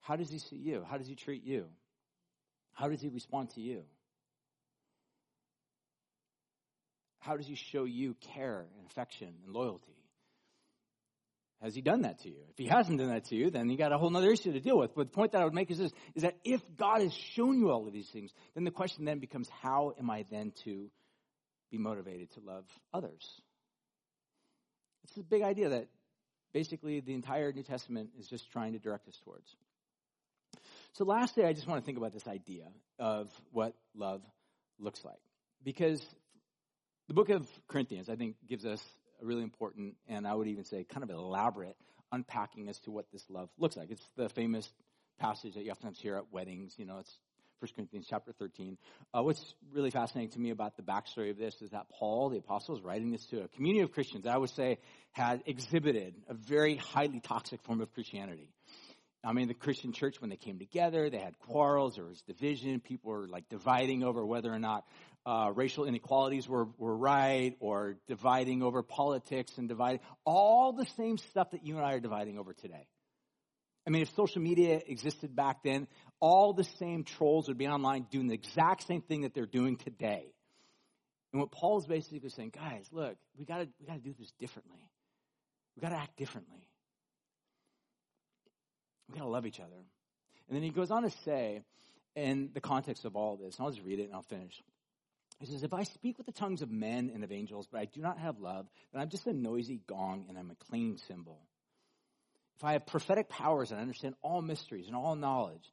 How 0.00 0.16
does 0.16 0.30
he 0.30 0.38
see 0.38 0.56
you? 0.56 0.84
How 0.88 0.98
does 0.98 1.06
he 1.06 1.14
treat 1.14 1.44
you? 1.44 1.66
How 2.72 2.88
does 2.88 3.00
he 3.00 3.08
respond 3.08 3.50
to 3.50 3.60
you? 3.60 3.82
How 7.18 7.36
does 7.36 7.46
he 7.46 7.54
show 7.54 7.84
you 7.84 8.16
care 8.34 8.66
and 8.76 8.86
affection 8.86 9.28
and 9.44 9.54
loyalty? 9.54 9.92
Has 11.62 11.74
he 11.74 11.82
done 11.82 12.02
that 12.02 12.20
to 12.20 12.30
you? 12.30 12.38
If 12.48 12.56
he 12.56 12.66
hasn't 12.66 12.98
done 12.98 13.10
that 13.10 13.26
to 13.26 13.36
you, 13.36 13.50
then 13.50 13.68
you 13.68 13.76
got 13.76 13.92
a 13.92 13.98
whole 13.98 14.16
other 14.16 14.30
issue 14.30 14.52
to 14.52 14.60
deal 14.60 14.78
with. 14.78 14.94
But 14.94 15.08
the 15.08 15.14
point 15.14 15.32
that 15.32 15.42
I 15.42 15.44
would 15.44 15.52
make 15.52 15.70
is 15.70 15.76
this, 15.76 15.92
is 16.14 16.22
that 16.22 16.36
if 16.42 16.62
God 16.78 17.02
has 17.02 17.12
shown 17.12 17.58
you 17.58 17.70
all 17.70 17.86
of 17.86 17.92
these 17.92 18.08
things, 18.08 18.32
then 18.54 18.64
the 18.64 18.70
question 18.70 19.04
then 19.04 19.18
becomes, 19.18 19.48
how 19.60 19.92
am 19.98 20.10
I 20.10 20.24
then 20.30 20.52
to 20.64 20.90
be 21.70 21.76
motivated 21.76 22.32
to 22.32 22.40
love 22.40 22.64
others? 22.94 23.42
It's 25.10 25.18
a 25.18 25.22
big 25.22 25.42
idea 25.42 25.70
that 25.70 25.88
basically 26.52 27.00
the 27.00 27.14
entire 27.14 27.52
New 27.52 27.64
Testament 27.64 28.10
is 28.18 28.28
just 28.28 28.50
trying 28.52 28.74
to 28.74 28.78
direct 28.78 29.08
us 29.08 29.18
towards. 29.24 29.56
So, 30.92 31.04
lastly, 31.04 31.44
I 31.44 31.52
just 31.52 31.66
want 31.66 31.82
to 31.82 31.86
think 31.86 31.98
about 31.98 32.12
this 32.12 32.28
idea 32.28 32.64
of 32.98 33.28
what 33.52 33.74
love 33.94 34.22
looks 34.78 35.04
like. 35.04 35.18
Because 35.64 36.04
the 37.08 37.14
book 37.14 37.28
of 37.28 37.48
Corinthians, 37.66 38.08
I 38.08 38.16
think, 38.16 38.36
gives 38.48 38.64
us 38.64 38.82
a 39.20 39.26
really 39.26 39.42
important 39.42 39.96
and 40.08 40.26
I 40.26 40.34
would 40.34 40.46
even 40.46 40.64
say 40.64 40.84
kind 40.84 41.02
of 41.02 41.10
elaborate 41.10 41.76
unpacking 42.12 42.68
as 42.68 42.78
to 42.80 42.90
what 42.90 43.06
this 43.12 43.24
love 43.28 43.50
looks 43.58 43.76
like. 43.76 43.90
It's 43.90 44.08
the 44.16 44.28
famous 44.28 44.68
passage 45.18 45.54
that 45.54 45.64
you 45.64 45.70
oftentimes 45.70 46.00
hear 46.00 46.16
at 46.16 46.32
weddings. 46.32 46.74
You 46.78 46.86
know, 46.86 46.98
it's 46.98 47.18
1 47.60 47.70
Corinthians 47.76 48.06
chapter 48.08 48.32
13. 48.32 48.78
Uh, 49.12 49.22
what's 49.22 49.54
really 49.72 49.90
fascinating 49.90 50.30
to 50.30 50.40
me 50.40 50.48
about 50.48 50.76
the 50.76 50.82
backstory 50.82 51.30
of 51.30 51.36
this 51.36 51.60
is 51.60 51.70
that 51.70 51.90
Paul, 51.90 52.30
the 52.30 52.38
apostle, 52.38 52.74
is 52.74 52.82
writing 52.82 53.10
this 53.10 53.26
to 53.26 53.42
a 53.42 53.48
community 53.48 53.82
of 53.82 53.92
Christians 53.92 54.24
that 54.24 54.34
I 54.34 54.38
would 54.38 54.48
say 54.48 54.78
had 55.12 55.42
exhibited 55.44 56.14
a 56.28 56.34
very 56.34 56.76
highly 56.76 57.20
toxic 57.20 57.62
form 57.62 57.82
of 57.82 57.92
Christianity. 57.92 58.48
I 59.22 59.34
mean, 59.34 59.48
the 59.48 59.54
Christian 59.54 59.92
church, 59.92 60.22
when 60.22 60.30
they 60.30 60.36
came 60.36 60.58
together, 60.58 61.10
they 61.10 61.18
had 61.18 61.38
quarrels, 61.38 61.96
there 61.96 62.06
was 62.06 62.22
division, 62.22 62.80
people 62.80 63.10
were 63.12 63.28
like 63.28 63.50
dividing 63.50 64.02
over 64.02 64.24
whether 64.24 64.50
or 64.50 64.58
not 64.58 64.86
uh, 65.26 65.52
racial 65.54 65.84
inequalities 65.84 66.48
were, 66.48 66.68
were 66.78 66.96
right, 66.96 67.54
or 67.60 67.96
dividing 68.08 68.62
over 68.62 68.82
politics 68.82 69.52
and 69.58 69.68
dividing, 69.68 70.00
all 70.24 70.72
the 70.72 70.86
same 70.96 71.18
stuff 71.18 71.50
that 71.50 71.66
you 71.66 71.76
and 71.76 71.84
I 71.84 71.92
are 71.92 72.00
dividing 72.00 72.38
over 72.38 72.54
today. 72.54 72.86
I 73.86 73.90
mean, 73.90 74.02
if 74.02 74.14
social 74.14 74.42
media 74.42 74.80
existed 74.86 75.34
back 75.34 75.62
then, 75.64 75.88
all 76.20 76.52
the 76.52 76.64
same 76.64 77.04
trolls 77.04 77.48
would 77.48 77.58
be 77.58 77.66
online 77.66 78.06
doing 78.10 78.26
the 78.26 78.34
exact 78.34 78.86
same 78.86 79.00
thing 79.00 79.22
that 79.22 79.34
they're 79.34 79.46
doing 79.46 79.76
today. 79.76 80.32
And 81.32 81.40
what 81.40 81.50
Paul 81.50 81.78
is 81.78 81.86
basically 81.86 82.28
saying, 82.28 82.52
guys, 82.54 82.86
look, 82.92 83.16
we 83.38 83.44
gotta, 83.44 83.68
we 83.80 83.86
gotta 83.86 84.00
do 84.00 84.14
this 84.18 84.32
differently. 84.38 84.90
We 85.76 85.80
gotta 85.80 85.96
act 85.96 86.16
differently. 86.16 86.68
We 89.08 89.18
gotta 89.18 89.30
love 89.30 89.46
each 89.46 89.60
other. 89.60 89.84
And 90.48 90.56
then 90.56 90.62
he 90.62 90.70
goes 90.70 90.90
on 90.90 91.02
to 91.04 91.10
say, 91.24 91.62
in 92.16 92.50
the 92.52 92.60
context 92.60 93.04
of 93.04 93.16
all 93.16 93.36
this, 93.36 93.56
and 93.56 93.64
I'll 93.64 93.72
just 93.72 93.84
read 93.84 94.00
it 94.00 94.04
and 94.04 94.14
I'll 94.14 94.22
finish. 94.22 94.62
He 95.38 95.46
says, 95.46 95.62
If 95.62 95.72
I 95.72 95.84
speak 95.84 96.18
with 96.18 96.26
the 96.26 96.32
tongues 96.32 96.62
of 96.62 96.70
men 96.70 97.10
and 97.14 97.24
of 97.24 97.32
angels, 97.32 97.66
but 97.70 97.80
I 97.80 97.86
do 97.86 98.00
not 98.00 98.18
have 98.18 98.38
love, 98.40 98.66
then 98.92 99.00
I'm 99.00 99.08
just 99.08 99.26
a 99.26 99.32
noisy 99.32 99.80
gong 99.86 100.26
and 100.28 100.36
I'm 100.38 100.50
a 100.50 100.64
clanging 100.66 100.98
cymbal. 101.08 101.38
If 102.60 102.64
I 102.64 102.72
have 102.72 102.84
prophetic 102.84 103.30
powers 103.30 103.70
and 103.70 103.78
I 103.78 103.82
understand 103.82 104.16
all 104.20 104.42
mysteries 104.42 104.86
and 104.86 104.94
all 104.94 105.16
knowledge, 105.16 105.64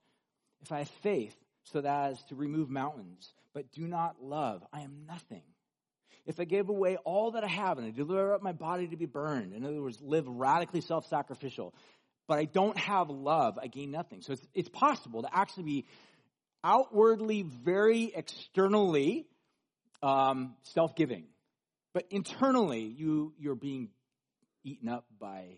if 0.61 0.71
I 0.71 0.79
have 0.79 0.89
faith 1.03 1.35
so 1.65 1.81
that 1.81 2.11
as 2.11 2.23
to 2.29 2.35
remove 2.35 2.69
mountains, 2.69 3.33
but 3.53 3.69
do 3.73 3.85
not 3.85 4.23
love, 4.23 4.63
I 4.71 4.83
am 4.83 5.03
nothing. 5.05 5.41
If 6.25 6.39
I 6.39 6.45
give 6.45 6.69
away 6.69 6.95
all 7.03 7.31
that 7.31 7.43
I 7.43 7.47
have 7.47 7.77
and 7.77 7.85
I 7.85 7.89
deliver 7.89 8.33
up 8.33 8.41
my 8.41 8.53
body 8.53 8.87
to 8.87 8.95
be 8.95 9.05
burned, 9.05 9.51
in 9.51 9.65
other 9.65 9.81
words, 9.81 9.99
live 10.01 10.29
radically 10.29 10.79
self 10.79 11.05
sacrificial, 11.07 11.75
but 12.25 12.39
I 12.39 12.45
don't 12.45 12.77
have 12.77 13.09
love, 13.09 13.59
I 13.61 13.67
gain 13.67 13.91
nothing. 13.91 14.21
So 14.21 14.31
it's, 14.31 14.47
it's 14.53 14.69
possible 14.69 15.23
to 15.23 15.29
actually 15.29 15.63
be 15.63 15.85
outwardly, 16.63 17.41
very 17.41 18.13
externally 18.15 19.27
um, 20.01 20.55
self 20.63 20.95
giving, 20.95 21.25
but 21.93 22.05
internally, 22.11 22.85
you, 22.85 23.33
you're 23.37 23.55
being 23.55 23.89
eaten 24.63 24.87
up 24.87 25.03
by 25.19 25.57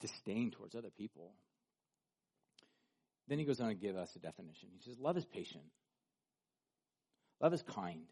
disdain 0.00 0.50
towards 0.50 0.74
other 0.74 0.90
people. 0.90 1.32
Then 3.28 3.38
he 3.38 3.44
goes 3.44 3.60
on 3.60 3.68
to 3.68 3.74
give 3.74 3.96
us 3.96 4.14
a 4.16 4.18
definition. 4.18 4.68
He 4.76 4.82
says, 4.82 4.98
Love 4.98 5.16
is 5.16 5.24
patient, 5.24 5.64
love 7.40 7.54
is 7.54 7.62
kind. 7.62 8.02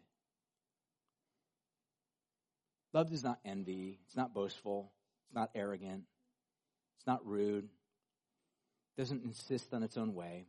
Love 2.91 3.11
does 3.11 3.23
not 3.23 3.37
envy, 3.45 3.99
it's 4.07 4.15
not 4.15 4.33
boastful, 4.33 4.91
it's 5.27 5.35
not 5.35 5.51
arrogant, 5.53 6.05
it's 6.97 7.05
not 7.05 7.23
rude, 7.23 7.65
it 7.65 9.01
doesn't 9.01 9.23
insist 9.23 9.73
on 9.75 9.83
its 9.83 9.95
own 9.95 10.15
way, 10.15 10.47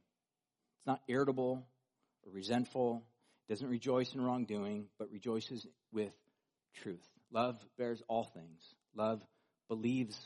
it's 0.78 0.86
not 0.86 1.02
irritable 1.06 1.66
or 2.24 2.32
resentful, 2.32 3.02
it 3.46 3.52
doesn't 3.52 3.68
rejoice 3.68 4.14
in 4.14 4.22
wrongdoing, 4.22 4.86
but 4.98 5.10
rejoices 5.10 5.66
with 5.92 6.14
truth. 6.76 7.06
Love 7.30 7.56
bears 7.76 8.02
all 8.08 8.24
things. 8.24 8.62
Love 8.94 9.20
believes 9.68 10.18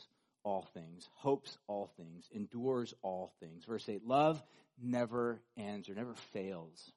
all 0.45 0.67
things, 0.73 1.09
hopes 1.15 1.57
all 1.67 1.89
things, 1.97 2.29
endures 2.31 2.93
all 3.01 3.33
things. 3.41 3.65
Verse 3.65 3.89
8 3.89 4.05
love 4.05 4.41
never 4.81 5.41
ends 5.57 5.89
or 5.89 5.95
never 5.95 6.13
fails. 6.33 6.91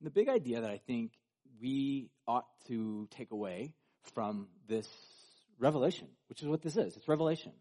And 0.00 0.06
the 0.06 0.10
big 0.10 0.28
idea 0.28 0.62
that 0.62 0.70
I 0.70 0.78
think 0.78 1.12
we 1.60 2.08
ought 2.26 2.46
to 2.68 3.06
take 3.10 3.30
away 3.30 3.74
from 4.14 4.48
this 4.66 4.88
revelation, 5.58 6.08
which 6.28 6.42
is 6.42 6.48
what 6.48 6.62
this 6.62 6.76
is 6.76 6.96
it's 6.96 7.06
revelation. 7.06 7.52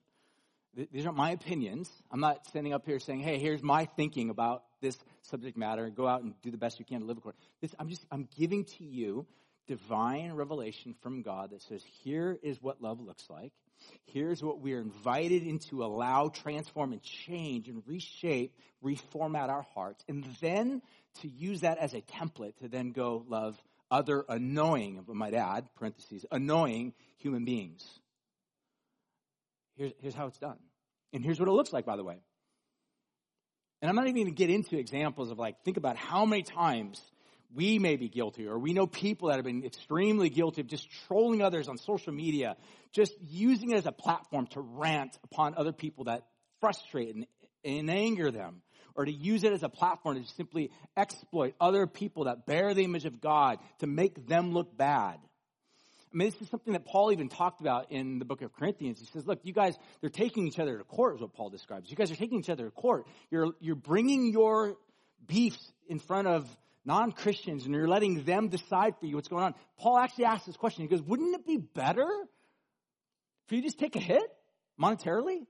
These 0.92 1.06
aren't 1.06 1.18
my 1.18 1.32
opinions. 1.32 1.90
I'm 2.12 2.20
not 2.20 2.46
standing 2.46 2.74
up 2.74 2.86
here 2.86 3.00
saying, 3.00 3.20
hey, 3.22 3.40
here's 3.40 3.62
my 3.62 3.86
thinking 3.86 4.30
about 4.30 4.64
this 4.82 4.98
subject 5.24 5.58
matter. 5.58 5.90
Go 5.90 6.08
out 6.08 6.22
and 6.22 6.40
do 6.42 6.52
the 6.52 6.58
best 6.58 6.80
you 6.80 6.86
can 6.86 7.02
to 7.02 7.08
live 7.08 7.18
according. 7.18 7.42
This, 7.60 7.74
I'm 7.80 7.90
just, 7.90 8.06
I'm 8.12 8.30
giving 8.38 8.64
to 8.66 8.86
you 8.86 9.26
divine 9.70 10.34
revelation 10.34 10.96
from 11.02 11.22
God 11.22 11.52
that 11.52 11.62
says, 11.62 11.84
here 12.04 12.38
is 12.42 12.62
what 12.62 12.82
love 12.82 13.00
looks 13.00 13.30
like. 13.30 13.54
Here's 14.08 14.44
what 14.44 14.60
we're 14.60 14.82
invited 14.82 15.44
into 15.44 15.86
allow, 15.86 16.28
transform, 16.28 16.92
and 16.92 17.02
change 17.02 17.70
and 17.70 17.84
reshape, 17.86 18.54
reformat 18.84 19.50
our 19.50 19.66
hearts. 19.74 20.04
And 20.10 20.26
then 20.42 20.82
to 21.22 21.30
use 21.30 21.62
that 21.62 21.78
as 21.78 21.94
a 21.94 22.02
template 22.02 22.58
to 22.58 22.68
then 22.68 22.92
go 22.92 23.24
love 23.30 23.62
other 23.92 24.26
annoying, 24.28 25.04
I 25.08 25.14
might 25.14 25.34
add, 25.36 25.68
parentheses, 25.76 26.26
annoying 26.32 26.94
human 27.18 27.46
beings. 27.46 27.88
here's, 29.78 29.94
here's 30.02 30.16
how 30.16 30.28
it's 30.28 30.40
done. 30.40 30.58
And 31.14 31.24
here's 31.24 31.40
what 31.40 31.48
it 31.48 31.54
looks 31.54 31.72
like, 31.72 31.86
by 31.86 31.96
the 31.96 32.04
way. 32.04 32.18
And 33.82 33.90
I'm 33.90 33.96
not 33.96 34.08
even 34.08 34.24
going 34.24 34.36
to 34.36 34.38
get 34.38 34.50
into 34.50 34.78
examples 34.78 35.32
of 35.32 35.40
like, 35.40 35.64
think 35.64 35.78
about 35.78 35.96
how 35.96 36.26
many 36.26 36.44
times 36.44 37.02
we 37.54 37.80
may 37.80 37.96
be 37.96 38.10
guilty, 38.10 38.48
or 38.48 38.60
we 38.60 38.74
know 38.74 38.86
people 38.86 39.30
that 39.30 39.36
have 39.36 39.46
been 39.46 39.66
extremely 39.66 40.30
guilty 40.30 40.62
of 40.62 40.68
just 40.68 40.88
trolling 41.08 41.42
others 41.42 41.68
on 41.68 41.78
social 41.78 42.14
media, 42.14 42.56
just 42.92 43.14
using 43.22 43.72
it 43.72 43.78
as 43.78 43.86
a 43.86 43.92
platform 43.92 44.48
to 44.48 44.62
rant 44.62 45.18
upon 45.24 45.56
other 45.56 45.72
people 45.72 46.06
that 46.06 46.26
frustrate 46.60 47.16
and, 47.16 47.26
and 47.64 47.90
anger 47.90 48.32
them, 48.32 48.62
or 48.96 49.06
to 49.06 49.12
use 49.12 49.44
it 49.44 49.54
as 49.54 49.64
a 49.64 49.70
platform 49.70 50.22
to 50.22 50.30
simply 50.34 50.72
exploit 50.96 51.56
other 51.60 51.88
people 51.88 52.26
that 52.26 52.46
bear 52.46 52.74
the 52.74 52.84
image 52.84 53.06
of 53.06 53.20
God 53.20 53.60
to 53.80 53.88
make 53.88 54.28
them 54.28 54.52
look 54.52 54.78
bad. 54.78 55.18
I 56.12 56.18
mean, 56.18 56.30
this 56.30 56.42
is 56.42 56.50
something 56.50 56.74
that 56.74 56.86
Paul 56.86 57.12
even 57.12 57.30
talked 57.30 57.62
about 57.62 57.92
in 57.92 58.18
the 58.18 58.26
book 58.26 58.42
of 58.42 58.52
Corinthians. 58.54 59.00
He 59.00 59.06
says, 59.06 59.28
look, 59.28 59.40
you 59.44 59.54
guys, 59.54 59.76
they're 60.02 60.10
taking 60.10 60.48
each 60.48 60.58
other 60.58 60.78
to 60.78 60.84
court 60.84 61.16
is 61.16 61.22
what 61.22 61.34
Paul 61.34 61.50
describes. 61.50 61.90
You 61.90 61.96
guys 61.96 62.12
are 62.12 62.16
taking 62.16 62.40
each 62.40 62.50
other 62.50 62.66
to 62.66 62.72
court. 62.72 63.06
You're, 63.30 63.54
you're 63.60 63.76
bringing 63.76 64.32
your 64.32 64.76
beefs 65.28 65.72
in 65.88 66.00
front 66.00 66.28
of 66.28 66.48
non-Christians 66.86 67.66
and 67.66 67.74
you're 67.74 67.88
letting 67.88 68.24
them 68.24 68.48
decide 68.48 68.96
for 69.00 69.06
you 69.06 69.16
what's 69.16 69.28
going 69.28 69.44
on. 69.44 69.56
Paul 69.78 69.98
actually 69.98 70.26
asks 70.26 70.46
this 70.46 70.58
question. 70.58 70.84
He 70.84 70.88
goes, 70.88 71.02
wouldn't 71.02 71.36
it 71.36 71.46
be 71.46 71.58
better 71.58 72.08
for 73.48 73.56
you 73.56 73.62
to 73.62 73.68
just 73.68 73.80
take 73.80 73.96
a 73.96 74.00
hit 74.00 74.24
monetarily 74.82 75.46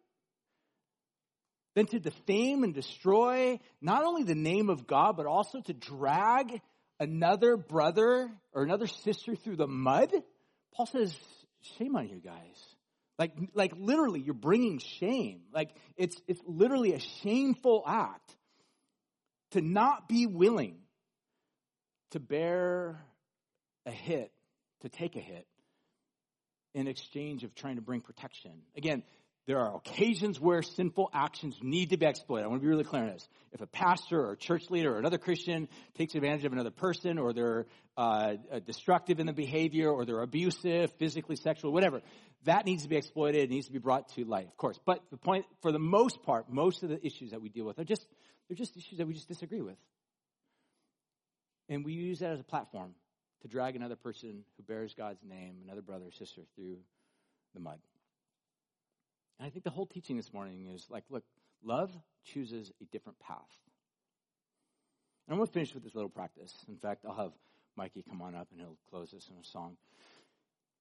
than 1.76 1.86
to 1.88 2.00
defame 2.00 2.64
and 2.64 2.74
destroy 2.74 3.60
not 3.82 4.04
only 4.04 4.24
the 4.24 4.36
name 4.36 4.70
of 4.70 4.88
God, 4.88 5.16
but 5.18 5.26
also 5.26 5.62
to 5.62 5.74
drag 5.74 6.62
another 7.00 7.56
brother 7.58 8.30
or 8.54 8.64
another 8.64 8.88
sister 8.88 9.36
through 9.36 9.56
the 9.56 9.68
mud? 9.68 10.12
Paul 10.74 10.88
says, 10.88 11.16
shame 11.78 11.96
on 11.96 12.10
you 12.10 12.20
guys. 12.20 12.76
Like, 13.18 13.34
like 13.54 13.74
literally, 13.78 14.22
you're 14.22 14.34
bringing 14.34 14.80
shame. 14.80 15.42
Like, 15.54 15.70
it's, 15.98 16.16
it's 16.28 16.42
literally 16.46 16.94
a 16.94 17.00
shameful 17.00 17.84
act 17.86 18.36
to 19.52 19.62
not 19.62 20.08
be 20.08 20.26
willing 20.26 20.78
to 22.12 22.20
bear 22.20 23.00
a 23.86 23.92
hit, 23.92 24.32
to 24.82 24.90
take 24.90 25.16
a 25.16 25.20
hit 25.20 25.46
in 26.74 26.88
exchange 26.88 27.44
of 27.44 27.56
trying 27.56 27.76
to 27.76 27.82
bring 27.82 28.02
protection. 28.02 28.52
Again, 28.76 29.04
there 29.48 29.58
are 29.58 29.76
occasions 29.78 30.40
where 30.40 30.62
sinful 30.62 31.10
actions 31.12 31.58
need 31.64 31.90
to 31.90 31.98
be 31.98 32.06
exploited. 32.06 32.46
I 32.46 32.48
want 32.50 32.62
to 32.62 32.66
be 32.66 32.70
really 32.70 32.84
clear 32.84 33.02
on 33.02 33.10
this. 33.10 33.28
If 33.52 33.62
a 33.62 33.66
pastor 33.66 34.22
or 34.22 34.34
a 34.34 34.38
church 34.38 34.70
leader 34.70 34.94
or 34.94 35.00
another 35.00 35.18
Christian 35.18 35.68
takes 35.98 36.14
advantage 36.14 36.46
of 36.46 36.54
another 36.54 36.70
person 36.70 37.18
or 37.18 37.34
they're 37.34 37.66
uh, 37.98 38.36
uh, 38.52 38.60
destructive 38.60 39.20
in 39.20 39.26
the 39.26 39.34
behavior 39.34 39.90
or 39.90 40.06
they're 40.06 40.22
abusive, 40.22 40.92
physically, 41.00 41.36
sexual, 41.36 41.72
whatever, 41.72 42.02
that 42.44 42.68
needs 42.68 42.84
to 42.84 42.90
be 42.90 42.96
exploited. 42.96 43.42
It 43.42 43.50
needs 43.50 43.66
to 43.66 43.74
be 43.74 43.80
brought 43.80 44.10
to 44.10 44.24
light, 44.24 44.46
of 44.46 44.56
course. 44.56 44.80
But 44.86 45.02
the 45.10 45.18
point, 45.18 45.46
for 45.64 45.72
the 45.72 45.80
most 45.80 46.22
part, 46.22 46.48
most 46.48 46.84
of 46.84 46.90
the 46.90 47.04
issues 47.04 47.32
that 47.32 47.42
we 47.42 47.50
deal 47.50 47.66
with 47.66 47.80
are 47.80 47.84
just, 47.84 48.06
they're 48.48 48.56
just 48.56 48.78
issues 48.78 49.00
that 49.00 49.08
we 49.08 49.16
just 49.16 49.28
disagree 49.28 49.62
with. 49.62 49.78
And 51.70 51.86
we 51.86 51.94
use 51.94 52.20
that 52.20 52.32
as 52.32 52.40
a 52.40 52.44
platform 52.44 52.96
to 53.42 53.48
drag 53.48 53.76
another 53.76 53.96
person 53.96 54.44
who 54.58 54.64
bears 54.64 54.94
God's 54.94 55.24
name, 55.24 55.58
another 55.64 55.82
brother 55.82 56.08
or 56.08 56.12
sister, 56.12 56.42
through 56.56 56.78
the 57.54 57.60
mud. 57.60 57.80
And 59.40 59.46
I 59.46 59.50
think 59.50 59.64
the 59.64 59.70
whole 59.70 59.86
teaching 59.86 60.18
this 60.18 60.34
morning 60.34 60.68
is 60.74 60.88
like, 60.90 61.06
look, 61.10 61.24
love 61.64 61.96
chooses 62.26 62.72
a 62.82 62.86
different 62.86 63.20
path. 63.20 63.38
And 65.28 65.34
I'm 65.34 65.38
going 65.38 65.48
to 65.48 65.54
finish 65.54 65.74
with 65.74 65.84
this 65.84 65.96
little 65.96 66.10
practice. 66.10 66.54
In 66.68 66.76
fact, 66.76 67.06
I'll 67.08 67.16
have 67.16 67.32
Mikey 67.78 68.04
come 68.10 68.22
on 68.22 68.36
up 68.36 68.48
and 68.52 68.60
he'll 68.60 68.78
close 68.90 69.12
this 69.12 69.30
in 69.30 69.36
a 69.40 69.46
song. 69.46 69.78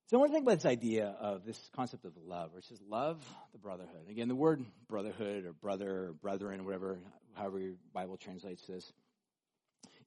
So 0.07 0.16
I 0.16 0.20
want 0.20 0.31
to 0.31 0.35
think 0.35 0.46
about 0.46 0.57
this 0.57 0.64
idea 0.64 1.14
of 1.20 1.44
this 1.44 1.61
concept 1.77 2.07
of 2.07 2.12
love, 2.27 2.55
which 2.55 2.70
is 2.70 2.81
love 2.88 3.22
the 3.53 3.59
brotherhood. 3.59 4.09
Again, 4.09 4.27
the 4.27 4.35
word 4.35 4.64
brotherhood 4.88 5.44
or 5.44 5.53
brother 5.53 6.09
or 6.09 6.12
brethren, 6.14 6.64
whatever, 6.64 6.98
however 7.35 7.61
your 7.61 7.74
Bible 7.92 8.16
translates 8.16 8.66
this, 8.66 8.90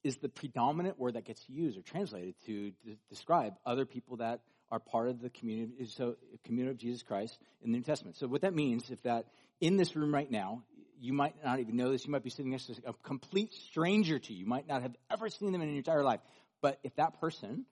is 0.04 0.16
the 0.16 0.28
predominant 0.28 0.98
word 0.98 1.14
that 1.14 1.24
gets 1.24 1.44
used 1.48 1.78
or 1.78 1.82
translated 1.82 2.34
to 2.46 2.72
describe 3.08 3.54
other 3.64 3.84
people 3.84 4.16
that 4.16 4.40
are 4.70 4.78
part 4.78 5.08
of 5.08 5.20
the 5.20 5.30
community, 5.30 5.86
so 5.86 6.16
community 6.44 6.72
of 6.72 6.78
Jesus 6.78 7.02
Christ 7.02 7.38
in 7.62 7.72
the 7.72 7.78
New 7.78 7.84
Testament. 7.84 8.16
So 8.16 8.26
what 8.26 8.40
that 8.40 8.54
means, 8.54 8.90
if 8.90 9.02
that 9.02 9.26
in 9.60 9.76
this 9.76 9.94
room 9.94 10.14
right 10.14 10.30
now, 10.30 10.62
you 10.98 11.12
might 11.12 11.34
not 11.44 11.60
even 11.60 11.76
know 11.76 11.90
this, 11.90 12.04
you 12.04 12.10
might 12.10 12.22
be 12.22 12.30
sitting 12.30 12.50
next 12.50 12.66
to 12.66 12.74
a 12.86 12.92
complete 13.02 13.52
stranger 13.52 14.18
to 14.18 14.32
you, 14.32 14.40
you 14.40 14.46
might 14.46 14.66
not 14.66 14.82
have 14.82 14.94
ever 15.10 15.28
seen 15.28 15.52
them 15.52 15.60
in 15.60 15.68
your 15.68 15.78
entire 15.78 16.02
life, 16.02 16.20
but 16.60 16.78
if 16.82 16.94
that 16.96 17.20
person 17.20 17.66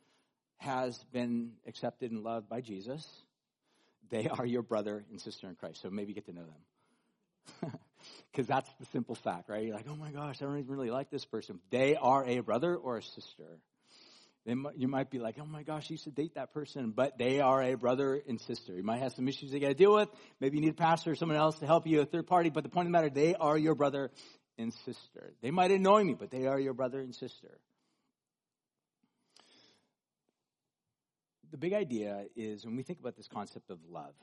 has 0.58 1.02
been 1.12 1.52
accepted 1.66 2.10
and 2.10 2.22
loved 2.22 2.48
by 2.48 2.60
Jesus, 2.60 3.06
they 4.10 4.28
are 4.28 4.44
your 4.44 4.62
brother 4.62 5.04
and 5.10 5.20
sister 5.20 5.48
in 5.48 5.54
Christ. 5.54 5.80
So 5.80 5.90
maybe 5.90 6.12
get 6.12 6.26
to 6.26 6.32
know 6.32 6.44
them. 7.62 7.72
Because 8.30 8.46
that's 8.46 8.70
the 8.78 8.86
simple 8.86 9.14
fact, 9.14 9.48
right? 9.48 9.64
You're 9.64 9.74
like, 9.74 9.86
oh 9.88 9.96
my 9.96 10.10
gosh, 10.10 10.36
I 10.40 10.44
don't 10.44 10.58
even 10.58 10.70
really 10.70 10.90
like 10.90 11.10
this 11.10 11.24
person. 11.24 11.60
They 11.70 11.96
are 11.96 12.24
a 12.26 12.40
brother 12.40 12.76
or 12.76 12.98
a 12.98 13.02
sister. 13.02 13.58
Then 14.46 14.64
you 14.74 14.88
might 14.88 15.10
be 15.10 15.18
like, 15.18 15.36
oh 15.38 15.44
my 15.44 15.62
gosh, 15.62 15.90
you 15.90 15.98
should 15.98 16.14
date 16.14 16.34
that 16.36 16.54
person, 16.54 16.92
but 16.92 17.18
they 17.18 17.40
are 17.40 17.62
a 17.62 17.74
brother 17.74 18.22
and 18.26 18.40
sister. 18.40 18.74
You 18.74 18.82
might 18.82 19.00
have 19.00 19.12
some 19.12 19.28
issues 19.28 19.52
you 19.52 19.60
got 19.60 19.68
to 19.68 19.74
deal 19.74 19.94
with. 19.94 20.08
Maybe 20.40 20.56
you 20.56 20.62
need 20.62 20.70
a 20.70 20.74
pastor 20.74 21.10
or 21.12 21.14
someone 21.14 21.36
else 21.36 21.58
to 21.58 21.66
help 21.66 21.86
you, 21.86 22.00
a 22.00 22.06
third 22.06 22.26
party. 22.26 22.48
But 22.48 22.64
the 22.64 22.70
point 22.70 22.86
of 22.86 22.92
the 22.92 22.98
matter, 22.98 23.10
they 23.10 23.34
are 23.34 23.58
your 23.58 23.74
brother 23.74 24.10
and 24.56 24.72
sister. 24.72 25.34
They 25.42 25.50
might 25.50 25.70
annoy 25.70 26.04
me, 26.04 26.14
but 26.14 26.30
they 26.30 26.46
are 26.46 26.58
your 26.58 26.72
brother 26.72 27.00
and 27.00 27.14
sister. 27.14 27.58
The 31.50 31.58
big 31.58 31.72
idea 31.74 32.24
is 32.36 32.64
when 32.64 32.76
we 32.76 32.82
think 32.82 33.00
about 33.00 33.16
this 33.16 33.28
concept 33.28 33.70
of 33.70 33.78
love, 33.90 34.14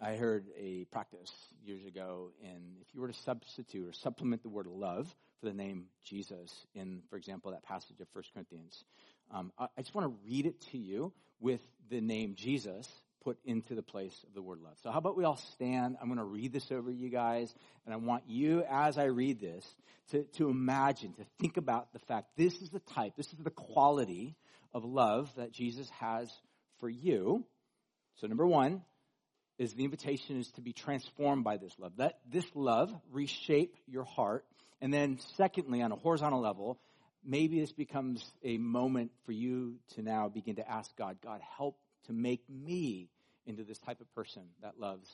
I 0.00 0.16
heard 0.16 0.46
a 0.58 0.84
practice 0.90 1.32
years 1.64 1.84
ago, 1.84 2.30
and 2.42 2.76
if 2.80 2.94
you 2.94 3.00
were 3.00 3.08
to 3.08 3.18
substitute 3.24 3.88
or 3.88 3.92
supplement 3.92 4.42
the 4.42 4.48
word 4.48 4.66
love 4.66 5.14
for 5.40 5.46
the 5.46 5.54
name 5.54 5.86
Jesus 6.04 6.52
in, 6.74 7.02
for 7.08 7.16
example, 7.16 7.52
that 7.52 7.62
passage 7.62 8.00
of 8.00 8.08
1 8.12 8.24
Corinthians, 8.34 8.84
um, 9.30 9.52
I, 9.58 9.66
I 9.78 9.82
just 9.82 9.94
want 9.94 10.08
to 10.08 10.16
read 10.28 10.46
it 10.46 10.60
to 10.72 10.78
you 10.78 11.12
with 11.40 11.60
the 11.90 12.00
name 12.00 12.34
Jesus 12.36 12.88
put 13.22 13.38
into 13.44 13.74
the 13.74 13.82
place 13.82 14.14
of 14.26 14.34
the 14.34 14.42
word 14.42 14.60
love. 14.62 14.74
So 14.82 14.90
how 14.90 14.98
about 14.98 15.16
we 15.16 15.24
all 15.24 15.40
stand? 15.54 15.96
I'm 16.00 16.08
going 16.08 16.18
to 16.18 16.24
read 16.24 16.52
this 16.52 16.70
over 16.70 16.90
you 16.90 17.08
guys, 17.08 17.54
and 17.86 17.94
I 17.94 17.96
want 17.96 18.24
you, 18.26 18.64
as 18.70 18.98
I 18.98 19.04
read 19.04 19.40
this, 19.40 19.64
to, 20.10 20.24
to 20.36 20.50
imagine, 20.50 21.14
to 21.14 21.24
think 21.40 21.56
about 21.56 21.92
the 21.92 21.98
fact 22.00 22.28
this 22.36 22.60
is 22.60 22.70
the 22.70 22.80
type, 22.80 23.14
this 23.16 23.32
is 23.32 23.38
the 23.38 23.50
quality 23.50 24.36
of 24.74 24.84
love 24.84 25.32
that 25.36 25.52
Jesus 25.52 25.88
has 26.00 26.30
for 26.80 26.88
you. 26.88 27.44
So 28.16 28.26
number 28.26 28.46
one 28.46 28.82
is 29.58 29.74
the 29.74 29.84
invitation 29.84 30.38
is 30.40 30.50
to 30.52 30.60
be 30.60 30.72
transformed 30.72 31.44
by 31.44 31.56
this 31.56 31.72
love. 31.78 31.92
Let 31.96 32.18
this 32.30 32.46
love 32.54 32.92
reshape 33.12 33.76
your 33.86 34.04
heart. 34.04 34.44
And 34.80 34.92
then 34.92 35.18
secondly, 35.36 35.82
on 35.82 35.92
a 35.92 35.96
horizontal 35.96 36.40
level, 36.40 36.78
maybe 37.24 37.60
this 37.60 37.72
becomes 37.72 38.24
a 38.42 38.58
moment 38.58 39.12
for 39.24 39.32
you 39.32 39.76
to 39.94 40.02
now 40.02 40.28
begin 40.28 40.56
to 40.56 40.68
ask 40.68 40.94
God, 40.96 41.18
God, 41.22 41.40
help 41.56 41.78
to 42.06 42.12
make 42.12 42.42
me 42.48 43.08
into 43.46 43.64
this 43.64 43.78
type 43.78 44.00
of 44.00 44.12
person 44.14 44.42
that 44.62 44.78
loves 44.78 45.08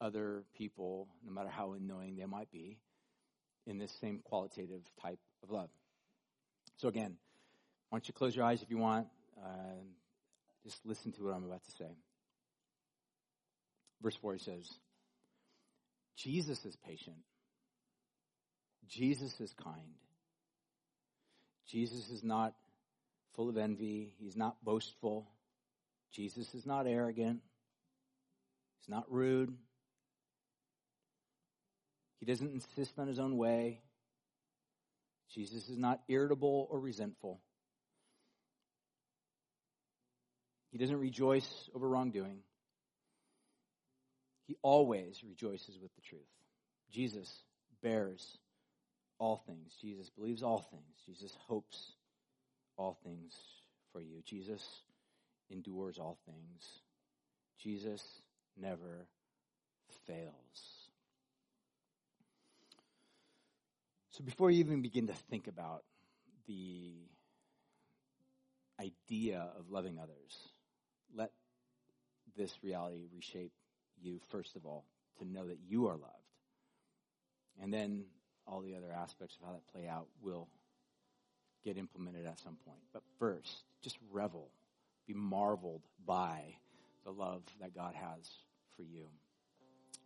other 0.00 0.44
people, 0.56 1.08
no 1.24 1.32
matter 1.32 1.48
how 1.48 1.72
annoying 1.72 2.16
they 2.16 2.24
might 2.24 2.50
be, 2.50 2.78
in 3.66 3.78
this 3.78 3.92
same 4.00 4.20
qualitative 4.24 4.82
type 5.00 5.20
of 5.42 5.50
love. 5.50 5.70
So 6.78 6.88
again, 6.88 7.16
why 7.88 7.98
don't 7.98 8.08
you 8.08 8.14
close 8.14 8.34
your 8.34 8.44
eyes 8.44 8.62
if 8.62 8.70
you 8.70 8.78
want? 8.78 9.06
Uh, 9.38 9.82
just 10.64 10.84
listen 10.84 11.12
to 11.12 11.24
what 11.24 11.34
I'm 11.34 11.44
about 11.44 11.64
to 11.64 11.70
say. 11.72 11.96
Verse 14.02 14.16
4 14.16 14.38
says, 14.38 14.68
Jesus 16.16 16.64
is 16.64 16.76
patient. 16.76 17.16
Jesus 18.88 19.40
is 19.40 19.54
kind. 19.62 19.94
Jesus 21.68 22.10
is 22.10 22.22
not 22.22 22.54
full 23.34 23.48
of 23.48 23.56
envy. 23.56 24.14
He's 24.18 24.36
not 24.36 24.62
boastful. 24.64 25.28
Jesus 26.12 26.52
is 26.54 26.66
not 26.66 26.86
arrogant. 26.86 27.40
He's 28.80 28.88
not 28.88 29.10
rude. 29.10 29.54
He 32.18 32.26
doesn't 32.26 32.52
insist 32.52 32.98
on 32.98 33.08
his 33.08 33.18
own 33.18 33.36
way. 33.36 33.80
Jesus 35.34 35.68
is 35.68 35.78
not 35.78 36.00
irritable 36.08 36.68
or 36.70 36.78
resentful. 36.78 37.40
He 40.70 40.78
doesn't 40.78 40.98
rejoice 40.98 41.70
over 41.74 41.88
wrongdoing. 41.88 42.38
He 44.46 44.56
always 44.62 45.22
rejoices 45.26 45.78
with 45.80 45.94
the 45.94 46.00
truth. 46.00 46.20
Jesus 46.90 47.42
bears 47.82 48.38
all 49.18 49.42
things. 49.46 49.72
Jesus 49.80 50.10
believes 50.10 50.42
all 50.42 50.66
things. 50.70 50.82
Jesus 51.06 51.36
hopes 51.46 51.92
all 52.76 52.98
things 53.04 53.34
for 53.92 54.00
you. 54.00 54.22
Jesus 54.24 54.62
endures 55.50 55.98
all 55.98 56.18
things. 56.26 56.80
Jesus 57.62 58.02
never 58.60 59.06
fails. 60.06 60.88
So 64.10 64.24
before 64.24 64.50
you 64.50 64.60
even 64.60 64.82
begin 64.82 65.06
to 65.06 65.14
think 65.14 65.46
about 65.46 65.84
the 66.46 66.92
idea 68.80 69.48
of 69.58 69.70
loving 69.70 69.98
others, 69.98 70.36
let 71.14 71.30
this 72.36 72.52
reality 72.62 73.06
reshape 73.14 73.52
you, 74.00 74.20
first 74.30 74.56
of 74.56 74.66
all, 74.66 74.84
to 75.18 75.24
know 75.24 75.46
that 75.46 75.58
you 75.68 75.86
are 75.86 75.96
loved. 75.96 76.04
And 77.62 77.72
then 77.72 78.04
all 78.46 78.60
the 78.60 78.74
other 78.74 78.92
aspects 78.92 79.36
of 79.36 79.46
how 79.46 79.52
that 79.52 79.66
play 79.72 79.86
out 79.86 80.06
will 80.22 80.48
get 81.64 81.76
implemented 81.76 82.26
at 82.26 82.40
some 82.40 82.56
point. 82.66 82.80
But 82.92 83.02
first, 83.18 83.62
just 83.82 83.98
revel, 84.10 84.50
be 85.06 85.14
marveled 85.14 85.82
by 86.06 86.56
the 87.04 87.10
love 87.10 87.42
that 87.60 87.74
God 87.74 87.94
has 87.94 88.30
for 88.76 88.82
you. 88.82 89.04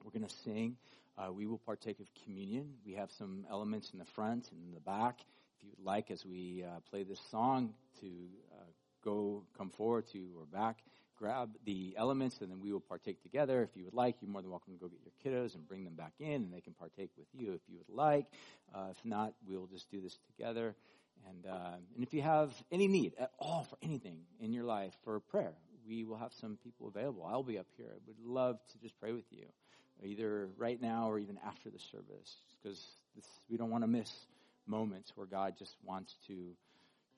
We're 0.05 0.11
going 0.11 0.29
to 0.29 0.35
sing. 0.45 0.77
Uh, 1.19 1.33
we 1.33 1.47
will 1.47 1.59
partake 1.59 2.01
of 2.01 2.07
communion. 2.25 2.75
We 2.85 2.95
have 2.95 3.11
some 3.13 3.47
elements 3.51 3.91
in 3.93 3.99
the 3.99 4.05
front 4.05 4.51
and 4.51 4.63
in 4.67 4.75
the 4.75 4.81
back. 4.81 5.21
If 5.57 5.65
you 5.65 5.71
would 5.71 5.85
like, 5.85 6.11
as 6.11 6.27
we 6.27 6.65
uh, 6.67 6.81
play 6.91 7.05
this 7.05 7.21
song, 7.31 7.73
to 8.01 8.07
uh, 8.53 8.65
go 9.03 9.45
come 9.57 9.71
forward 9.71 10.07
to 10.13 10.29
or 10.39 10.45
back, 10.45 10.77
grab 11.19 11.51
the 11.65 11.95
elements, 11.97 12.39
and 12.41 12.51
then 12.51 12.61
we 12.61 12.73
will 12.73 12.81
partake 12.81 13.23
together. 13.23 13.63
If 13.63 13.77
you 13.77 13.85
would 13.85 13.95
like, 13.95 14.17
you're 14.21 14.31
more 14.31 14.43
than 14.43 14.51
welcome 14.51 14.75
to 14.75 14.79
go 14.79 14.89
get 14.89 15.01
your 15.03 15.15
kiddos 15.25 15.55
and 15.55 15.67
bring 15.67 15.85
them 15.85 15.95
back 15.95 16.13
in, 16.21 16.33
and 16.33 16.53
they 16.53 16.61
can 16.61 16.75
partake 16.75 17.11
with 17.17 17.27
you 17.33 17.53
if 17.53 17.61
you 17.69 17.79
would 17.79 17.95
like. 17.95 18.27
Uh, 18.75 18.89
if 18.91 19.05
not, 19.05 19.35
we'll 19.47 19.67
just 19.67 19.91
do 19.91 20.01
this 20.01 20.17
together. 20.37 20.75
And 21.29 21.47
uh, 21.47 21.77
and 21.95 22.05
if 22.05 22.13
you 22.15 22.23
have 22.23 22.53
any 22.71 22.89
need 22.89 23.15
at 23.19 23.33
all 23.39 23.67
for 23.69 23.77
anything 23.83 24.19
in 24.41 24.53
your 24.53 24.65
life 24.65 24.93
for 25.05 25.19
prayer, 25.21 25.55
we 25.89 26.05
will 26.05 26.19
have 26.19 26.33
some 26.41 26.59
people 26.63 26.89
available. 26.89 27.25
I'll 27.25 27.43
be 27.43 27.59
up 27.59 27.67
here. 27.77 27.89
I 27.91 27.99
would 28.07 28.19
love 28.25 28.59
to 28.73 28.79
just 28.79 28.99
pray 29.01 29.13
with 29.13 29.25
you, 29.31 29.47
either 30.05 30.49
right 30.57 30.81
now 30.81 31.11
or 31.11 31.19
even 31.19 31.39
after 31.45 31.71
the 31.71 31.79
service, 31.79 32.37
because 32.63 32.81
we 33.49 33.57
don't 33.57 33.71
want 33.71 33.85
to 33.85 33.89
miss 33.89 34.11
moments 34.67 35.13
where 35.15 35.27
God 35.27 35.55
just 35.59 35.77
wants 35.85 36.15
to 36.27 36.53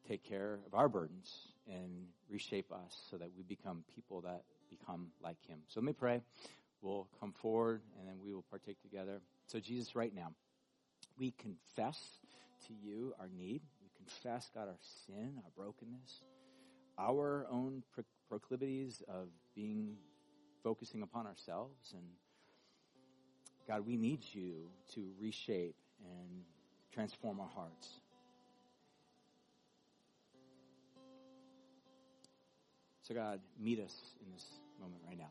take 0.08 0.24
care 0.24 0.58
of 0.66 0.74
our 0.74 0.88
burdens 0.88 1.48
and 1.68 2.06
reshape 2.30 2.72
us 2.72 3.02
so 3.10 3.16
that 3.18 3.28
we 3.36 3.42
become 3.42 3.84
people 3.94 4.22
that 4.22 4.42
become 4.70 5.08
like 5.22 5.36
Him. 5.46 5.58
So 5.68 5.80
let 5.80 5.86
me 5.86 5.92
pray. 5.92 6.22
We'll 6.80 7.08
come 7.20 7.32
forward 7.32 7.82
and 7.98 8.08
then 8.08 8.16
we 8.24 8.32
will 8.32 8.44
partake 8.50 8.80
together. 8.80 9.20
So, 9.46 9.60
Jesus, 9.60 9.94
right 9.94 10.14
now, 10.14 10.32
we 11.18 11.32
confess 11.32 11.98
to 12.66 12.72
you 12.72 13.14
our 13.18 13.28
need. 13.36 13.62
We 13.82 13.90
confess, 13.96 14.50
God, 14.54 14.68
our 14.68 14.78
sin, 15.06 15.32
our 15.44 15.50
brokenness, 15.56 16.22
our 16.98 17.46
own 17.50 17.82
pro- 17.92 18.04
proclivities 18.28 19.02
of 19.08 19.28
being 19.54 19.96
focusing 20.62 21.02
upon 21.02 21.26
ourselves. 21.26 21.92
And 21.94 22.04
God, 23.66 23.86
we 23.86 23.96
need 23.96 24.20
you 24.32 24.68
to 24.94 25.10
reshape 25.20 25.76
and 26.00 26.44
transform 26.92 27.40
our 27.40 27.48
hearts. 27.48 28.00
So, 33.08 33.14
God, 33.14 33.40
meet 33.58 33.80
us 33.80 33.94
in 34.20 34.30
this 34.30 34.44
moment 34.78 35.00
right 35.08 35.16
now. 35.16 35.30